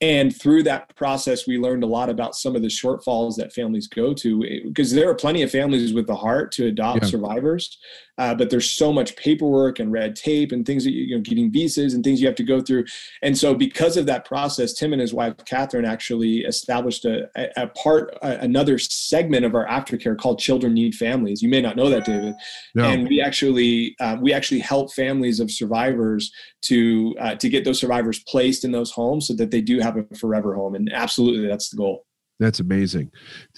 and 0.00 0.38
through 0.38 0.62
that 0.62 0.94
process 0.94 1.46
we 1.46 1.58
learned 1.58 1.82
a 1.82 1.86
lot 1.86 2.10
about 2.10 2.34
some 2.34 2.54
of 2.54 2.60
the 2.60 2.68
shortfalls 2.68 3.36
that 3.36 3.52
families 3.52 3.88
go 3.88 4.12
to 4.12 4.42
because 4.64 4.92
there 4.92 5.08
are 5.08 5.14
plenty 5.14 5.42
of 5.42 5.50
families 5.50 5.94
with 5.94 6.06
the 6.06 6.14
heart 6.14 6.52
to 6.52 6.66
adopt 6.66 7.02
yeah. 7.02 7.08
survivors 7.08 7.78
uh, 8.18 8.34
but 8.34 8.48
there's 8.48 8.70
so 8.70 8.92
much 8.92 9.14
paperwork 9.16 9.78
and 9.78 9.92
red 9.92 10.16
tape 10.16 10.52
and 10.52 10.64
things 10.66 10.84
that 10.84 10.92
you, 10.92 11.04
you 11.04 11.16
know 11.16 11.22
getting 11.22 11.50
visas 11.50 11.94
and 11.94 12.04
things 12.04 12.20
you 12.20 12.26
have 12.26 12.36
to 12.36 12.42
go 12.42 12.60
through 12.60 12.84
and 13.22 13.36
so 13.38 13.54
because 13.54 13.96
of 13.96 14.04
that 14.04 14.26
process 14.26 14.74
tim 14.74 14.92
and 14.92 15.00
his 15.00 15.14
wife 15.14 15.34
catherine 15.46 15.86
actually 15.86 16.40
established 16.40 17.06
a, 17.06 17.28
a 17.56 17.66
part 17.68 18.16
a, 18.22 18.38
another 18.40 18.78
segment 18.78 19.46
of 19.46 19.54
our 19.54 19.66
aftercare 19.66 20.16
called 20.16 20.38
children 20.38 20.74
need 20.74 20.94
families 20.94 21.40
you 21.40 21.48
may 21.48 21.62
not 21.62 21.74
know 21.74 21.88
that 21.88 22.04
david 22.04 22.34
no. 22.74 22.84
and 22.84 23.08
we 23.08 23.20
actually 23.20 23.96
uh, 24.00 24.16
we 24.20 24.32
actually 24.32 24.60
help 24.60 24.92
families 24.92 25.40
of 25.40 25.50
survivors 25.50 26.30
to 26.62 27.14
uh, 27.20 27.34
to 27.36 27.48
get 27.48 27.64
those 27.64 27.78
survivors 27.78 28.18
placed 28.20 28.64
in 28.64 28.72
those 28.72 28.90
homes 28.90 29.26
so 29.26 29.34
that 29.34 29.50
they 29.50 29.60
do 29.60 29.80
have 29.86 29.96
a 29.96 30.16
forever 30.16 30.54
home. 30.54 30.74
And 30.74 30.92
absolutely, 30.92 31.46
that's 31.48 31.70
the 31.70 31.76
goal. 31.76 32.04
That's 32.38 32.60
amazing. 32.60 33.10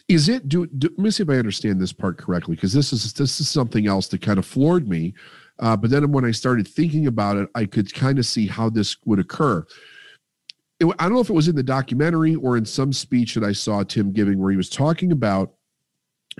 Is 0.07 0.29
it? 0.29 0.49
Do, 0.49 0.67
do 0.67 0.89
let 0.91 0.99
me 0.99 1.11
see 1.11 1.25
if 1.25 1.31
I 1.31 1.35
understand 1.35 1.81
this 1.81 1.93
part 1.93 2.17
correctly, 2.17 2.55
because 2.55 2.73
this 2.73 2.93
is 2.93 3.13
this 3.13 3.41
is 3.41 3.49
something 3.49 3.89
else 3.89 4.07
that 4.09 4.23
kind 4.23 4.39
of 4.39 4.47
floored 4.47 4.89
me. 4.89 5.15
Uh, 5.59 5.77
but 5.77 5.91
then 5.91 6.13
when 6.13 6.25
I 6.25 6.31
started 6.31 6.69
thinking 6.69 7.09
about 7.09 7.37
it, 7.37 7.49
I 7.57 7.65
could 7.65 7.93
kind 7.93 8.19
of 8.21 8.27
see 8.27 8.47
how 8.47 8.71
this 8.71 8.97
would 9.05 9.19
occur. 9.19 9.67
It, 10.79 10.87
I 11.01 11.05
don't 11.05 11.15
know 11.15 11.21
if 11.21 11.31
it 11.31 11.35
was 11.35 11.49
in 11.49 11.57
the 11.57 11.63
documentary 11.65 12.37
or 12.37 12.57
in 12.57 12.65
some 12.65 12.93
speech 12.93 13.35
that 13.35 13.43
I 13.43 13.53
saw 13.53 13.83
Tim 13.83 14.13
giving, 14.13 14.39
where 14.39 14.53
he 14.53 14.57
was 14.57 14.71
talking 14.71 15.11
about 15.11 15.55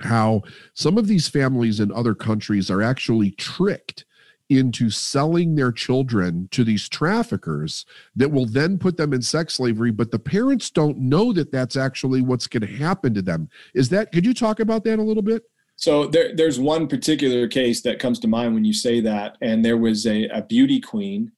how 0.01 0.43
some 0.75 0.97
of 0.97 1.07
these 1.07 1.27
families 1.27 1.81
in 1.81 1.91
other 1.91 2.15
countries 2.15 2.71
are 2.71 2.81
actually 2.81 3.31
tricked 3.31 4.05
into 4.49 4.89
selling 4.89 5.55
their 5.55 5.71
children 5.71 6.47
to 6.51 6.63
these 6.63 6.89
traffickers 6.89 7.85
that 8.15 8.31
will 8.31 8.45
then 8.45 8.77
put 8.77 8.97
them 8.97 9.13
in 9.13 9.21
sex 9.21 9.55
slavery 9.55 9.91
but 9.91 10.11
the 10.11 10.19
parents 10.19 10.69
don't 10.69 10.97
know 10.97 11.31
that 11.31 11.51
that's 11.51 11.75
actually 11.75 12.21
what's 12.21 12.47
going 12.47 12.61
to 12.61 12.77
happen 12.77 13.13
to 13.13 13.21
them 13.21 13.47
is 13.73 13.89
that 13.89 14.11
could 14.11 14.25
you 14.25 14.33
talk 14.33 14.59
about 14.59 14.83
that 14.83 14.99
a 14.99 15.03
little 15.03 15.23
bit 15.23 15.43
so 15.75 16.07
there, 16.07 16.35
there's 16.35 16.59
one 16.59 16.87
particular 16.87 17.47
case 17.47 17.81
that 17.83 17.99
comes 17.99 18.19
to 18.19 18.27
mind 18.27 18.53
when 18.53 18.65
you 18.65 18.73
say 18.73 18.99
that 19.01 19.37
and 19.41 19.63
there 19.63 19.77
was 19.77 20.05
a, 20.05 20.27
a 20.29 20.41
beauty 20.41 20.81
queen 20.81 21.31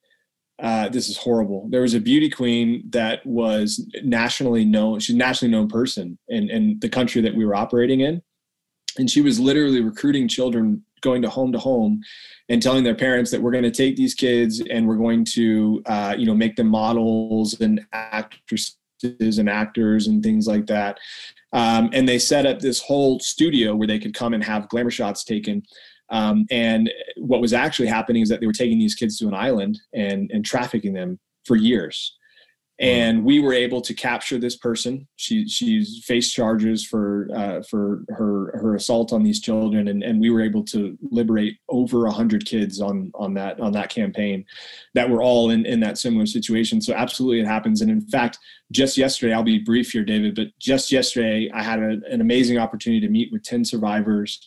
uh, 0.62 0.88
this 0.89 1.10
is 1.10 1.17
horrible. 1.17 1.67
There 1.69 1.82
was 1.82 1.95
a 1.95 2.00
beauty 2.00 2.30
queen 2.30 2.84
that 2.91 3.26
was 3.26 3.84
nationally 4.04 4.63
known. 4.63 5.00
She's 5.00 5.15
a 5.15 5.17
nationally 5.17 5.52
known 5.52 5.67
person 5.67 6.19
in, 6.28 6.52
in 6.52 6.78
the 6.80 6.89
country 6.89 7.19
that 7.24 7.34
we 7.34 7.45
were 7.45 7.56
operating 7.56 8.02
in. 8.02 8.21
And 8.97 9.10
she 9.10 9.21
was 9.21 9.39
literally 9.39 9.82
recruiting 9.82 10.28
children 10.28 10.84
going 11.02 11.22
to 11.22 11.30
home 11.30 11.52
to 11.52 11.60
home 11.60 12.02
and 12.50 12.62
telling 12.62 12.84
their 12.84 12.96
parents 12.96 13.32
that 13.32 13.42
we're 13.42 13.52
going 13.52 13.64
to 13.64 13.72
take 13.72 13.96
these 13.96 14.14
kids 14.14 14.62
and 14.70 14.88
we're 14.88 14.98
going 14.98 15.26
to 15.26 15.82
uh, 15.86 16.16
you 16.18 16.26
know 16.26 16.36
make 16.36 16.56
them 16.56 16.68
models 16.68 17.60
and 17.60 17.82
actresses 17.94 18.78
and 19.38 19.50
actors 19.50 20.08
and 20.08 20.24
things 20.24 20.48
like 20.48 20.68
that. 20.68 21.00
Um, 21.54 21.90
and 21.92 22.08
they 22.08 22.20
set 22.20 22.46
up 22.46 22.60
this 22.60 22.82
whole 22.82 23.20
studio 23.20 23.76
where 23.76 23.88
they 23.88 24.00
could 24.00 24.14
come 24.14 24.34
and 24.34 24.44
have 24.44 24.70
glamour 24.70 24.92
shots 24.92 25.24
taken. 25.24 25.64
Um, 26.10 26.46
and 26.52 26.90
what 27.18 27.42
was 27.42 27.54
actually 27.54 27.88
happening 27.88 28.22
is 28.22 28.30
that 28.30 28.42
they 28.42 28.48
were 28.48 28.54
taking 28.54 28.80
these 28.80 28.96
kids 28.96 29.18
to 29.20 29.28
an 29.28 29.34
island 29.34 29.80
and 29.94 30.30
and 30.32 30.46
trafficking 30.46 30.94
them 30.94 31.20
for 31.46 31.56
years 31.56 32.18
and 32.82 33.24
we 33.24 33.39
were 33.39 33.54
able 33.54 33.80
to 33.80 33.94
capture 33.94 34.39
this 34.39 34.58
person. 34.58 35.08
She 35.15 35.48
she's 35.48 36.04
faced 36.04 36.34
charges 36.34 36.84
for 36.84 37.30
uh, 37.34 37.62
for 37.70 38.04
her 38.10 38.58
her 38.58 38.76
assault 38.76 39.13
on 39.13 39.22
these 39.22 39.39
children, 39.39 39.88
and, 39.88 40.02
and 40.02 40.20
we 40.20 40.32
were 40.32 40.41
able 40.41 40.63
to 40.65 40.98
liberate 41.12 41.58
over 41.70 42.08
hundred 42.08 42.46
kids 42.46 42.82
on 42.82 43.12
on 43.13 43.36
that 43.36 43.60
on 43.60 43.72
that 43.74 43.89
campaign, 43.89 44.46
that 44.96 45.10
were 45.10 45.22
all 45.22 45.52
in 45.52 45.65
in 45.67 45.80
that 45.82 46.00
similar 46.00 46.26
situation. 46.26 46.82
So 46.82 46.94
absolutely, 46.94 47.41
it 47.41 47.48
happens. 47.48 47.82
And 47.82 47.91
in 47.91 48.02
fact, 48.02 48.39
just 48.72 48.98
yesterday, 48.98 49.34
I'll 49.34 49.44
be 49.44 49.60
brief 49.60 49.91
here, 49.91 50.04
David, 50.04 50.34
but 50.34 50.48
just 50.60 50.91
yesterday, 50.91 51.52
I 51.54 51.62
had 51.62 51.80
a, 51.80 52.00
an 52.10 52.20
amazing 52.20 52.58
opportunity 52.58 53.00
to 53.02 53.12
meet 53.12 53.32
with 53.32 53.44
ten 53.44 53.63
survivors 53.63 54.46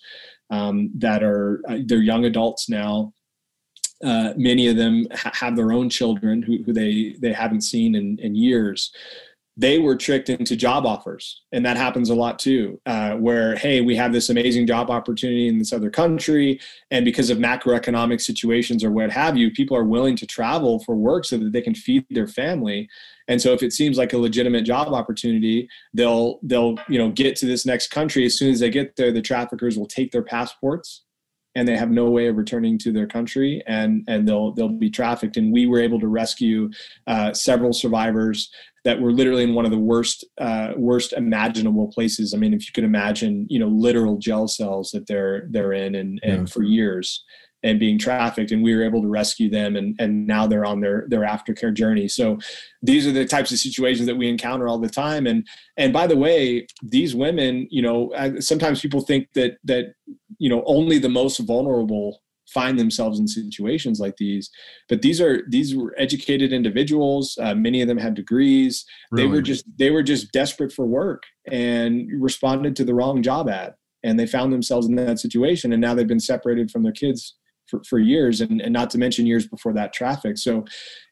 um, 0.51 0.91
that 0.99 1.23
are 1.23 1.63
uh, 1.69 1.79
they're 1.87 1.99
young 1.99 2.25
adults 2.25 2.69
now 2.69 3.13
uh, 4.05 4.35
many 4.37 4.69
of 4.69 4.77
them 4.77 5.07
ha- 5.13 5.33
have 5.33 5.57
their 5.57 5.73
own 5.73 5.89
children 5.89 6.43
who, 6.43 6.63
who 6.65 6.73
they 6.73 7.17
they 7.21 7.33
haven't 7.33 7.63
seen 7.63 7.95
in, 7.95 8.19
in 8.19 8.35
years. 8.35 8.93
They 9.57 9.79
were 9.79 9.95
tricked 9.95 10.31
into 10.31 10.57
job 10.57 10.85
offers 10.85 11.43
and 11.53 11.65
that 11.65 11.77
happens 11.77 12.11
a 12.11 12.15
lot 12.15 12.41
too 12.41 12.81
uh, 12.87 13.13
where 13.13 13.55
hey 13.55 13.81
we 13.83 13.95
have 13.95 14.13
this 14.13 14.29
amazing 14.29 14.67
job 14.67 14.91
opportunity 14.91 15.47
in 15.47 15.61
this 15.61 15.73
other 15.73 15.91
country 15.91 16.59
and 16.91 17.05
because 17.05 17.31
of 17.31 17.39
macroeconomic 17.39 18.21
situations 18.21 18.83
or 18.83 18.91
what 18.91 19.13
have 19.13 19.37
you 19.37 19.53
people 19.53 19.77
are 19.77 19.85
willing 19.85 20.17
to 20.17 20.27
travel 20.27 20.81
for 20.81 20.97
work 20.97 21.25
so 21.25 21.39
that 21.39 21.53
they 21.53 21.63
can 21.63 21.75
feed 21.75 22.05
their 22.11 22.27
family. 22.27 22.89
And 23.29 23.41
so 23.41 23.53
if 23.53 23.63
it 23.63 23.73
seems 23.73 23.97
like 23.97 24.13
a 24.13 24.19
legitimate 24.19 24.65
job 24.65 24.93
opportunity 24.93 25.69
they'll 25.93 26.41
they'll 26.43 26.75
you 26.89 26.99
know 26.99 27.11
get 27.11 27.37
to 27.37 27.47
this 27.47 27.65
next 27.65 27.93
country. 27.93 28.27
As 28.27 28.37
soon 28.37 28.51
as 28.51 28.59
they 28.59 28.71
get 28.71 28.97
there 28.97 29.13
the 29.13 29.23
traffickers 29.23 29.79
will 29.79 29.87
take 29.87 30.11
their 30.11 30.25
passports 30.25 31.04
and 31.55 31.67
they 31.67 31.77
have 31.77 31.91
no 31.91 32.11
way 32.11 32.27
of 32.27 32.37
returning 32.37 32.79
to 32.79 32.93
their 32.93 33.07
country 33.07 33.63
and 33.67 34.05
and 34.09 34.27
they'll 34.27 34.53
they'll 34.53 34.69
be 34.69 34.91
trafficked. 34.91 35.37
And 35.37 35.53
we 35.53 35.67
were 35.67 35.81
able 35.81 36.01
to 36.01 36.09
rescue 36.09 36.71
uh, 37.07 37.33
several 37.33 37.73
survivors 37.73 38.51
that 38.85 39.01
were 39.01 39.13
literally 39.13 39.45
in 39.45 39.55
one 39.55 39.65
of 39.65 39.71
the 39.71 39.79
worst 39.79 40.25
uh, 40.39 40.73
worst 40.77 41.13
imaginable 41.13 41.89
places. 41.89 42.35
I 42.35 42.39
mean 42.39 42.55
if 42.55 42.67
you 42.67 42.73
could 42.73 42.85
imagine 42.85 43.47
you 43.49 43.59
know 43.59 43.69
literal 43.69 44.19
jail 44.19 44.49
cells 44.49 44.91
that 44.91 45.07
they're 45.07 45.47
they're 45.51 45.73
in 45.73 45.95
and 45.95 46.21
and 46.23 46.49
yeah. 46.49 46.53
for 46.53 46.63
years 46.63 47.25
and 47.65 47.81
being 47.81 47.99
trafficked 47.99 48.53
and 48.53 48.63
we 48.63 48.75
were 48.75 48.85
able 48.85 49.03
to 49.03 49.09
rescue 49.09 49.51
them 49.51 49.75
and, 49.75 49.97
and 49.99 50.27
now 50.27 50.47
they're 50.47 50.67
on 50.67 50.81
their 50.81 51.07
their 51.09 51.23
aftercare 51.23 51.75
journey. 51.75 52.07
So 52.07 52.39
these 52.83 53.07
are 53.07 53.13
the 53.13 53.25
types 53.25 53.51
of 53.51 53.59
situations 53.59 54.07
that 54.07 54.17
we 54.17 54.29
encounter 54.29 54.69
all 54.69 54.79
the 54.79 54.89
time. 54.89 55.27
And 55.27 55.47
and 55.77 55.93
by 55.93 56.07
the 56.07 56.17
way 56.17 56.67
these 56.83 57.15
women 57.15 57.67
you 57.71 57.83
know 57.83 58.13
sometimes 58.39 58.81
people 58.81 59.01
think 59.01 59.33
that 59.33 59.57
that 59.65 59.95
you 60.39 60.49
know 60.49 60.63
only 60.67 60.99
the 60.99 61.09
most 61.09 61.39
vulnerable 61.39 62.21
find 62.47 62.79
themselves 62.79 63.19
in 63.19 63.27
situations 63.27 63.99
like 63.99 64.19
these. 64.19 64.51
But 64.89 65.01
these 65.01 65.21
are 65.21 65.43
these 65.49 65.75
were 65.75 65.95
educated 65.99 66.53
individuals. 66.53 67.39
Uh, 67.41 67.55
many 67.55 67.81
of 67.81 67.89
them 67.89 67.99
had 67.99 68.15
degrees. 68.15 68.85
Really? 69.11 69.27
they 69.27 69.33
were 69.33 69.43
just 69.43 69.65
they 69.79 69.91
were 69.91 70.03
just 70.03 70.31
desperate 70.33 70.71
for 70.71 70.85
work 70.85 71.23
and 71.51 72.09
responded 72.23 72.77
to 72.77 72.85
the 72.85 72.95
wrong 72.95 73.23
job 73.23 73.49
ad 73.49 73.75
and 74.05 74.21
they 74.21 74.27
found 74.27 74.53
themselves 74.53 74.87
in 74.87 74.95
that 74.95 75.19
situation 75.19 75.73
and 75.73 75.81
now 75.81 75.95
they've 75.95 76.07
been 76.07 76.21
separated 76.21 76.71
from 76.71 76.83
their 76.83 76.93
kids 76.93 77.35
for, 77.75 77.85
for 77.85 77.99
years 77.99 78.41
and, 78.41 78.61
and 78.61 78.73
not 78.73 78.91
to 78.91 78.99
mention 78.99 79.27
years 79.27 79.47
before 79.47 79.73
that 79.73 79.93
traffic. 79.93 80.39
So 80.39 80.65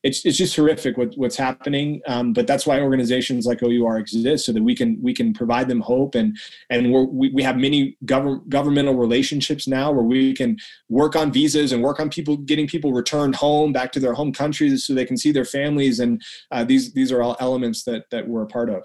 it's, 0.03 0.25
it's 0.25 0.37
just 0.37 0.57
horrific 0.57 0.97
what, 0.97 1.15
what's 1.17 1.37
happening. 1.37 2.01
Um, 2.07 2.33
but 2.33 2.47
that's 2.47 2.67
why 2.67 2.81
organizations 2.81 3.47
like 3.47 3.63
OUR 3.63 3.99
exist 3.99 4.47
so 4.47 4.53
that 4.53 4.63
we 4.63 4.75
can, 4.75 4.99
we 5.01 5.15
can 5.15 5.33
provide 5.33 5.69
them 5.69 5.81
hope 5.81 6.15
and, 6.15 6.37
and 6.71 6.93
we, 6.93 7.31
we 7.31 7.43
have 7.43 7.57
many 7.57 7.97
government 8.05 8.49
governmental 8.49 8.95
relationships 8.95 9.67
now 9.67 9.91
where 9.93 10.05
we 10.05 10.35
can 10.35 10.57
work 10.89 11.17
on 11.17 11.33
visas 11.33 11.73
and 11.73 11.83
work 11.83 12.01
on 12.01 12.09
people, 12.09 12.37
getting 12.37 12.67
people 12.67 12.93
returned 12.93 13.35
home 13.37 13.73
back 13.73 13.93
to 13.93 14.01
their 14.01 14.15
home 14.15 14.33
countries 14.33 14.85
so 14.85 14.95
they 14.95 15.05
can 15.05 15.17
see 15.17 15.33
their 15.33 15.45
families. 15.45 16.01
And 16.01 16.21
uh, 16.51 16.65
these, 16.65 16.93
these 16.93 17.13
are 17.13 17.23
all 17.23 17.37
elements 17.41 17.85
that, 17.85 18.05
that 18.11 18.29
we're 18.29 18.43
a 18.43 18.47
part 18.47 18.71
of. 18.71 18.85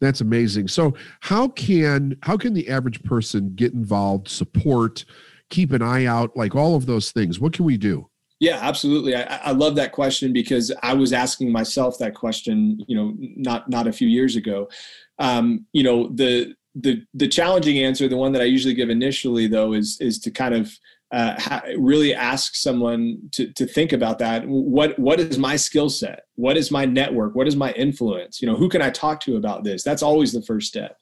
That's 0.00 0.22
amazing. 0.22 0.68
So 0.68 0.94
how 1.20 1.48
can 1.48 2.16
how 2.22 2.36
can 2.36 2.54
the 2.54 2.68
average 2.68 3.02
person 3.02 3.52
get 3.54 3.74
involved, 3.74 4.28
support, 4.28 5.04
keep 5.50 5.72
an 5.72 5.82
eye 5.82 6.06
out, 6.06 6.36
like 6.36 6.54
all 6.54 6.76
of 6.76 6.86
those 6.86 7.12
things? 7.12 7.38
What 7.38 7.52
can 7.52 7.64
we 7.64 7.76
do? 7.76 8.08
Yeah, 8.40 8.58
absolutely. 8.62 9.14
I, 9.14 9.36
I, 9.36 9.50
love 9.50 9.74
that 9.74 9.92
question 9.92 10.32
because 10.32 10.72
I 10.82 10.94
was 10.94 11.12
asking 11.12 11.52
myself 11.52 11.98
that 11.98 12.14
question, 12.14 12.82
you 12.88 12.96
know, 12.96 13.14
not 13.18 13.68
not 13.68 13.86
a 13.86 13.92
few 13.92 14.08
years 14.08 14.34
ago. 14.34 14.70
Um, 15.18 15.66
you 15.74 15.82
know, 15.82 16.08
the 16.08 16.54
the 16.74 17.04
the 17.12 17.28
challenging 17.28 17.78
answer, 17.78 18.08
the 18.08 18.16
one 18.16 18.32
that 18.32 18.40
I 18.40 18.46
usually 18.46 18.72
give 18.72 18.88
initially, 18.88 19.46
though, 19.46 19.74
is 19.74 19.98
is 20.00 20.18
to 20.20 20.30
kind 20.30 20.54
of 20.54 20.72
uh, 21.12 21.38
ha- 21.38 21.62
really 21.76 22.14
ask 22.14 22.54
someone 22.54 23.18
to 23.32 23.52
to 23.52 23.66
think 23.66 23.92
about 23.92 24.18
that. 24.20 24.46
What 24.46 24.98
what 24.98 25.20
is 25.20 25.38
my 25.38 25.56
skill 25.56 25.90
set? 25.90 26.22
What 26.36 26.56
is 26.56 26.70
my 26.70 26.86
network? 26.86 27.34
What 27.34 27.48
is 27.48 27.56
my 27.56 27.72
influence? 27.72 28.40
You 28.40 28.48
know, 28.48 28.56
who 28.56 28.68
can 28.68 28.80
I 28.80 28.90
talk 28.90 29.20
to 29.20 29.36
about 29.36 29.64
this? 29.64 29.82
That's 29.82 30.02
always 30.02 30.32
the 30.32 30.42
first 30.42 30.68
step. 30.68 30.96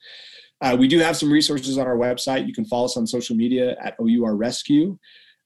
Uh, 0.60 0.76
we 0.78 0.88
do 0.88 0.98
have 0.98 1.16
some 1.16 1.32
resources 1.32 1.78
on 1.78 1.86
our 1.86 1.96
website. 1.96 2.46
You 2.46 2.52
can 2.52 2.64
follow 2.64 2.86
us 2.86 2.96
on 2.96 3.06
social 3.06 3.36
media 3.36 3.76
at 3.80 3.96
OUR 4.00 4.34
Rescue 4.34 4.98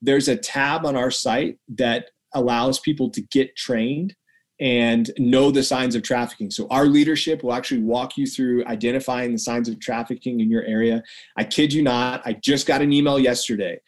there's 0.03 0.29
a 0.29 0.37
tab 0.37 0.85
on 0.85 0.97
our 0.97 1.11
site 1.11 1.59
that 1.69 2.11
allows 2.35 2.81
people 2.81 3.09
to 3.11 3.23
get 3.23 3.57
trained 3.57 4.15
and 4.61 5.11
know 5.19 5.51
the 5.51 5.63
signs 5.63 5.95
of 5.95 6.03
trafficking. 6.03 6.51
So 6.51 6.67
our 6.71 6.87
leadership 6.87 7.43
will 7.43 7.55
actually 7.55 7.83
walk 7.83 8.17
you 8.17 8.27
through 8.27 8.65
identifying 8.67 9.33
the 9.33 9.39
signs 9.39 9.69
of 9.69 9.81
trafficking 9.81 10.41
in 10.41 10.51
your 10.51 10.63
area. 10.65 11.03
I 11.37 11.45
kid 11.45 11.73
you 11.73 11.83
not, 11.83 12.23
I 12.25 12.35
just 12.35 12.67
got 12.67 12.83
an 12.83 12.93
email 12.93 13.19
yesterday 13.19 13.81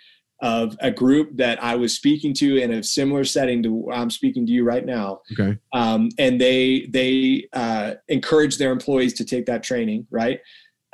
of 0.42 0.76
a 0.80 0.90
group 0.90 1.36
that 1.36 1.62
I 1.62 1.76
was 1.76 1.94
speaking 1.94 2.34
to 2.34 2.58
in 2.58 2.72
a 2.72 2.82
similar 2.82 3.24
setting 3.24 3.62
to 3.62 3.72
where 3.72 3.96
I'm 3.96 4.10
speaking 4.10 4.46
to 4.46 4.52
you 4.52 4.64
right 4.64 4.84
now. 4.84 5.20
Okay. 5.32 5.56
Um, 5.72 6.10
and 6.18 6.40
they 6.40 6.86
they 6.90 7.48
uh, 7.52 7.94
encourage 8.08 8.58
their 8.58 8.72
employees 8.72 9.14
to 9.14 9.24
take 9.24 9.46
that 9.46 9.62
training. 9.62 10.06
Right. 10.10 10.40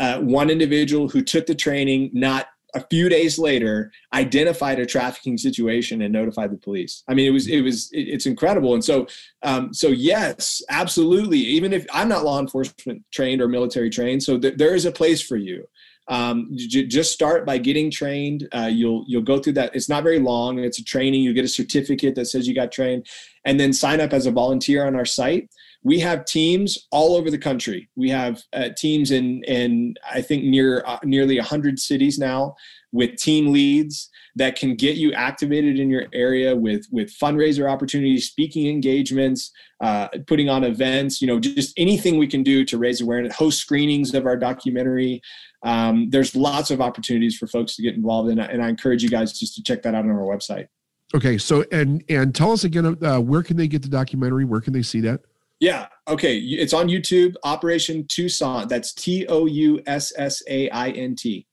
Uh, 0.00 0.18
one 0.20 0.50
individual 0.50 1.08
who 1.08 1.22
took 1.22 1.46
the 1.46 1.54
training, 1.54 2.10
not 2.12 2.46
a 2.74 2.84
few 2.88 3.08
days 3.08 3.38
later 3.38 3.92
identified 4.14 4.78
a 4.78 4.86
trafficking 4.86 5.36
situation 5.36 6.02
and 6.02 6.12
notified 6.12 6.50
the 6.50 6.56
police. 6.56 7.02
I 7.08 7.14
mean 7.14 7.26
it 7.26 7.30
was 7.30 7.48
it 7.48 7.60
was 7.60 7.90
it's 7.92 8.26
incredible. 8.26 8.74
And 8.74 8.84
so 8.84 9.06
um, 9.42 9.72
so 9.74 9.88
yes 9.88 10.62
absolutely. 10.68 11.38
Even 11.38 11.72
if 11.72 11.86
i'm 11.92 12.08
not 12.08 12.24
law 12.24 12.40
enforcement 12.40 13.02
trained 13.12 13.40
or 13.42 13.48
military 13.48 13.90
trained 13.90 14.22
so 14.22 14.38
th- 14.38 14.56
there 14.56 14.74
is 14.74 14.84
a 14.84 14.92
place 14.92 15.20
for 15.20 15.36
you. 15.36 15.66
Um, 16.08 16.50
j- 16.54 16.86
just 16.86 17.12
start 17.12 17.46
by 17.46 17.58
getting 17.58 17.90
trained. 17.90 18.48
Uh, 18.52 18.70
you'll 18.72 19.04
you'll 19.06 19.22
go 19.22 19.38
through 19.38 19.52
that. 19.54 19.74
It's 19.76 19.88
not 19.88 20.02
very 20.02 20.18
long. 20.18 20.58
It's 20.58 20.80
a 20.80 20.84
training. 20.84 21.22
You 21.22 21.32
get 21.32 21.44
a 21.44 21.48
certificate 21.48 22.16
that 22.16 22.26
says 22.26 22.48
you 22.48 22.54
got 22.54 22.72
trained. 22.72 23.06
And 23.44 23.60
then 23.60 23.72
sign 23.72 24.00
up 24.00 24.12
as 24.12 24.26
a 24.26 24.32
volunteer 24.32 24.86
on 24.86 24.96
our 24.96 25.04
site 25.04 25.50
we 25.82 25.98
have 26.00 26.24
teams 26.24 26.86
all 26.90 27.16
over 27.16 27.30
the 27.30 27.38
country. 27.38 27.88
We 27.96 28.10
have 28.10 28.42
uh, 28.52 28.70
teams 28.76 29.10
in 29.10 29.42
in 29.44 29.94
I 30.08 30.20
think 30.20 30.44
near 30.44 30.82
uh, 30.86 30.98
nearly 31.04 31.36
100 31.36 31.78
cities 31.78 32.18
now 32.18 32.54
with 32.92 33.16
team 33.16 33.52
leads 33.52 34.10
that 34.36 34.56
can 34.56 34.74
get 34.74 34.96
you 34.96 35.12
activated 35.12 35.78
in 35.78 35.88
your 35.88 36.06
area 36.12 36.54
with 36.54 36.86
with 36.90 37.16
fundraiser 37.16 37.70
opportunities, 37.70 38.26
speaking 38.26 38.66
engagements, 38.68 39.52
uh, 39.80 40.08
putting 40.26 40.50
on 40.50 40.64
events. 40.64 41.20
You 41.20 41.28
know, 41.28 41.40
just 41.40 41.72
anything 41.78 42.18
we 42.18 42.26
can 42.26 42.42
do 42.42 42.64
to 42.66 42.76
raise 42.76 43.00
awareness, 43.00 43.34
host 43.34 43.58
screenings 43.58 44.12
of 44.14 44.26
our 44.26 44.36
documentary. 44.36 45.22
Um, 45.62 46.08
there's 46.10 46.36
lots 46.36 46.70
of 46.70 46.80
opportunities 46.80 47.36
for 47.36 47.46
folks 47.46 47.76
to 47.76 47.82
get 47.82 47.94
involved 47.94 48.30
in, 48.30 48.38
and 48.38 48.62
I 48.62 48.68
encourage 48.68 49.02
you 49.02 49.10
guys 49.10 49.38
just 49.38 49.54
to 49.56 49.62
check 49.62 49.82
that 49.82 49.94
out 49.94 50.04
on 50.04 50.10
our 50.10 50.18
website. 50.18 50.66
Okay, 51.14 51.38
so 51.38 51.64
and 51.72 52.04
and 52.10 52.34
tell 52.34 52.52
us 52.52 52.64
again, 52.64 52.96
uh, 53.02 53.18
where 53.18 53.42
can 53.42 53.56
they 53.56 53.66
get 53.66 53.82
the 53.82 53.88
documentary? 53.88 54.44
Where 54.44 54.60
can 54.60 54.74
they 54.74 54.82
see 54.82 55.00
that? 55.00 55.22
Yeah. 55.60 55.88
Okay. 56.08 56.38
It's 56.38 56.72
on 56.72 56.88
YouTube. 56.88 57.34
Operation 57.44 58.06
Toussaint. 58.08 58.68
That's 58.68 58.92
T 58.92 59.26
O 59.28 59.44
U 59.44 59.80
S 59.86 60.12
S 60.16 60.42
A 60.48 60.68
I 60.70 60.90
N 60.90 61.14
T. 61.14 61.46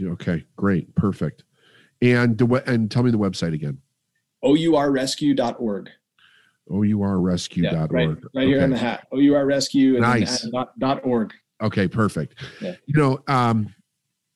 Okay. 0.00 0.44
Great. 0.54 0.94
Perfect. 0.94 1.42
And 2.00 2.38
the 2.38 2.46
and 2.66 2.90
tell 2.90 3.02
me 3.02 3.10
the 3.10 3.18
website 3.18 3.52
again. 3.52 3.78
OURrescue.org. 4.44 5.90
OURrescue.org. 6.70 7.64
Yeah, 7.64 7.86
right, 7.90 8.08
right 8.08 8.16
okay. 8.36 8.46
here 8.46 8.62
on 8.62 8.70
the 8.70 8.78
hat. 8.78 9.06
OURrescue 9.12 9.98
nice. 9.98 10.42
dot, 10.42 10.78
dot 10.78 11.04
org. 11.04 11.32
Okay. 11.60 11.88
Perfect. 11.88 12.34
Yeah. 12.60 12.76
You 12.86 12.94
know, 13.00 13.18
um, 13.26 13.74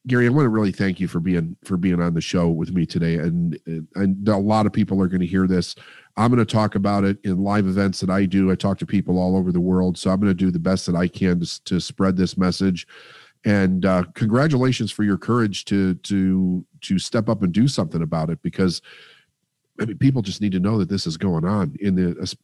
Gary, 0.06 0.26
I 0.26 0.30
want 0.30 0.46
to 0.46 0.50
really 0.50 0.72
thank 0.72 0.98
you 0.98 1.06
for 1.08 1.20
being 1.20 1.56
for 1.64 1.76
being 1.76 2.00
on 2.00 2.14
the 2.14 2.22
show 2.22 2.48
with 2.48 2.72
me 2.72 2.86
today, 2.86 3.16
and 3.16 3.58
and 3.94 4.26
a 4.28 4.36
lot 4.36 4.64
of 4.64 4.72
people 4.72 5.02
are 5.02 5.08
going 5.08 5.20
to 5.20 5.26
hear 5.26 5.46
this. 5.46 5.74
I'm 6.16 6.30
going 6.30 6.44
to 6.44 6.50
talk 6.50 6.74
about 6.74 7.04
it 7.04 7.18
in 7.22 7.44
live 7.44 7.66
events 7.66 8.00
that 8.00 8.10
I 8.10 8.24
do. 8.24 8.50
I 8.50 8.54
talk 8.54 8.78
to 8.78 8.86
people 8.86 9.18
all 9.18 9.36
over 9.36 9.52
the 9.52 9.60
world, 9.60 9.98
so 9.98 10.10
I'm 10.10 10.18
going 10.18 10.30
to 10.30 10.34
do 10.34 10.50
the 10.50 10.58
best 10.58 10.86
that 10.86 10.96
I 10.96 11.06
can 11.06 11.40
to, 11.40 11.64
to 11.64 11.80
spread 11.80 12.16
this 12.16 12.36
message. 12.36 12.86
And 13.44 13.84
uh, 13.84 14.04
congratulations 14.14 14.90
for 14.90 15.04
your 15.04 15.18
courage 15.18 15.66
to 15.66 15.94
to 15.94 16.64
to 16.80 16.98
step 16.98 17.28
up 17.28 17.42
and 17.42 17.52
do 17.52 17.68
something 17.68 18.02
about 18.02 18.30
it, 18.30 18.40
because 18.42 18.80
I 19.80 19.84
mean, 19.84 19.98
people 19.98 20.22
just 20.22 20.40
need 20.40 20.52
to 20.52 20.60
know 20.60 20.78
that 20.78 20.88
this 20.88 21.06
is 21.06 21.18
going 21.18 21.44
on. 21.44 21.76
In 21.80 21.94
the, 21.94 22.36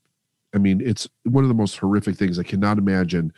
I 0.54 0.58
mean, 0.58 0.82
it's 0.82 1.08
one 1.24 1.44
of 1.44 1.48
the 1.48 1.54
most 1.54 1.78
horrific 1.78 2.16
things. 2.16 2.38
I 2.38 2.42
cannot 2.42 2.78
imagine 2.78 3.32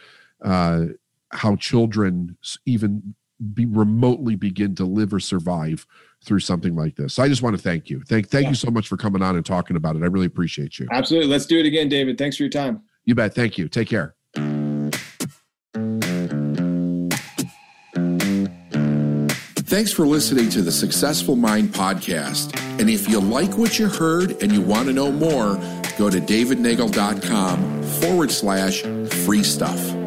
uh, 0.44 0.86
how 1.30 1.56
children 1.56 2.36
even 2.66 3.14
be 3.54 3.66
remotely 3.66 4.34
begin 4.34 4.74
to 4.76 4.84
live 4.84 5.14
or 5.14 5.20
survive 5.20 5.86
through 6.24 6.40
something 6.40 6.74
like 6.74 6.96
this. 6.96 7.14
So 7.14 7.22
I 7.22 7.28
just 7.28 7.42
want 7.42 7.56
to 7.56 7.62
thank 7.62 7.88
you. 7.88 8.02
Thank 8.08 8.28
thank 8.28 8.44
yeah. 8.44 8.48
you 8.50 8.54
so 8.54 8.70
much 8.70 8.88
for 8.88 8.96
coming 8.96 9.22
on 9.22 9.36
and 9.36 9.46
talking 9.46 9.76
about 9.76 9.96
it. 9.96 10.02
I 10.02 10.06
really 10.06 10.26
appreciate 10.26 10.78
you. 10.78 10.88
Absolutely. 10.90 11.28
Let's 11.28 11.46
do 11.46 11.58
it 11.58 11.66
again, 11.66 11.88
David. 11.88 12.18
Thanks 12.18 12.36
for 12.36 12.42
your 12.42 12.50
time. 12.50 12.82
You 13.04 13.14
bet. 13.14 13.34
Thank 13.34 13.56
you. 13.58 13.68
Take 13.68 13.88
care. 13.88 14.14
Thanks 19.68 19.92
for 19.92 20.06
listening 20.06 20.48
to 20.50 20.62
the 20.62 20.72
Successful 20.72 21.36
Mind 21.36 21.68
podcast. 21.68 22.58
And 22.80 22.88
if 22.88 23.08
you 23.08 23.20
like 23.20 23.58
what 23.58 23.78
you 23.78 23.88
heard 23.88 24.42
and 24.42 24.50
you 24.50 24.62
want 24.62 24.88
to 24.88 24.94
know 24.94 25.12
more, 25.12 25.56
go 25.98 26.08
to 26.08 26.20
davidnagel.com 26.20 27.82
forward 27.82 28.30
slash 28.30 28.82
free 29.24 29.42
stuff. 29.42 29.97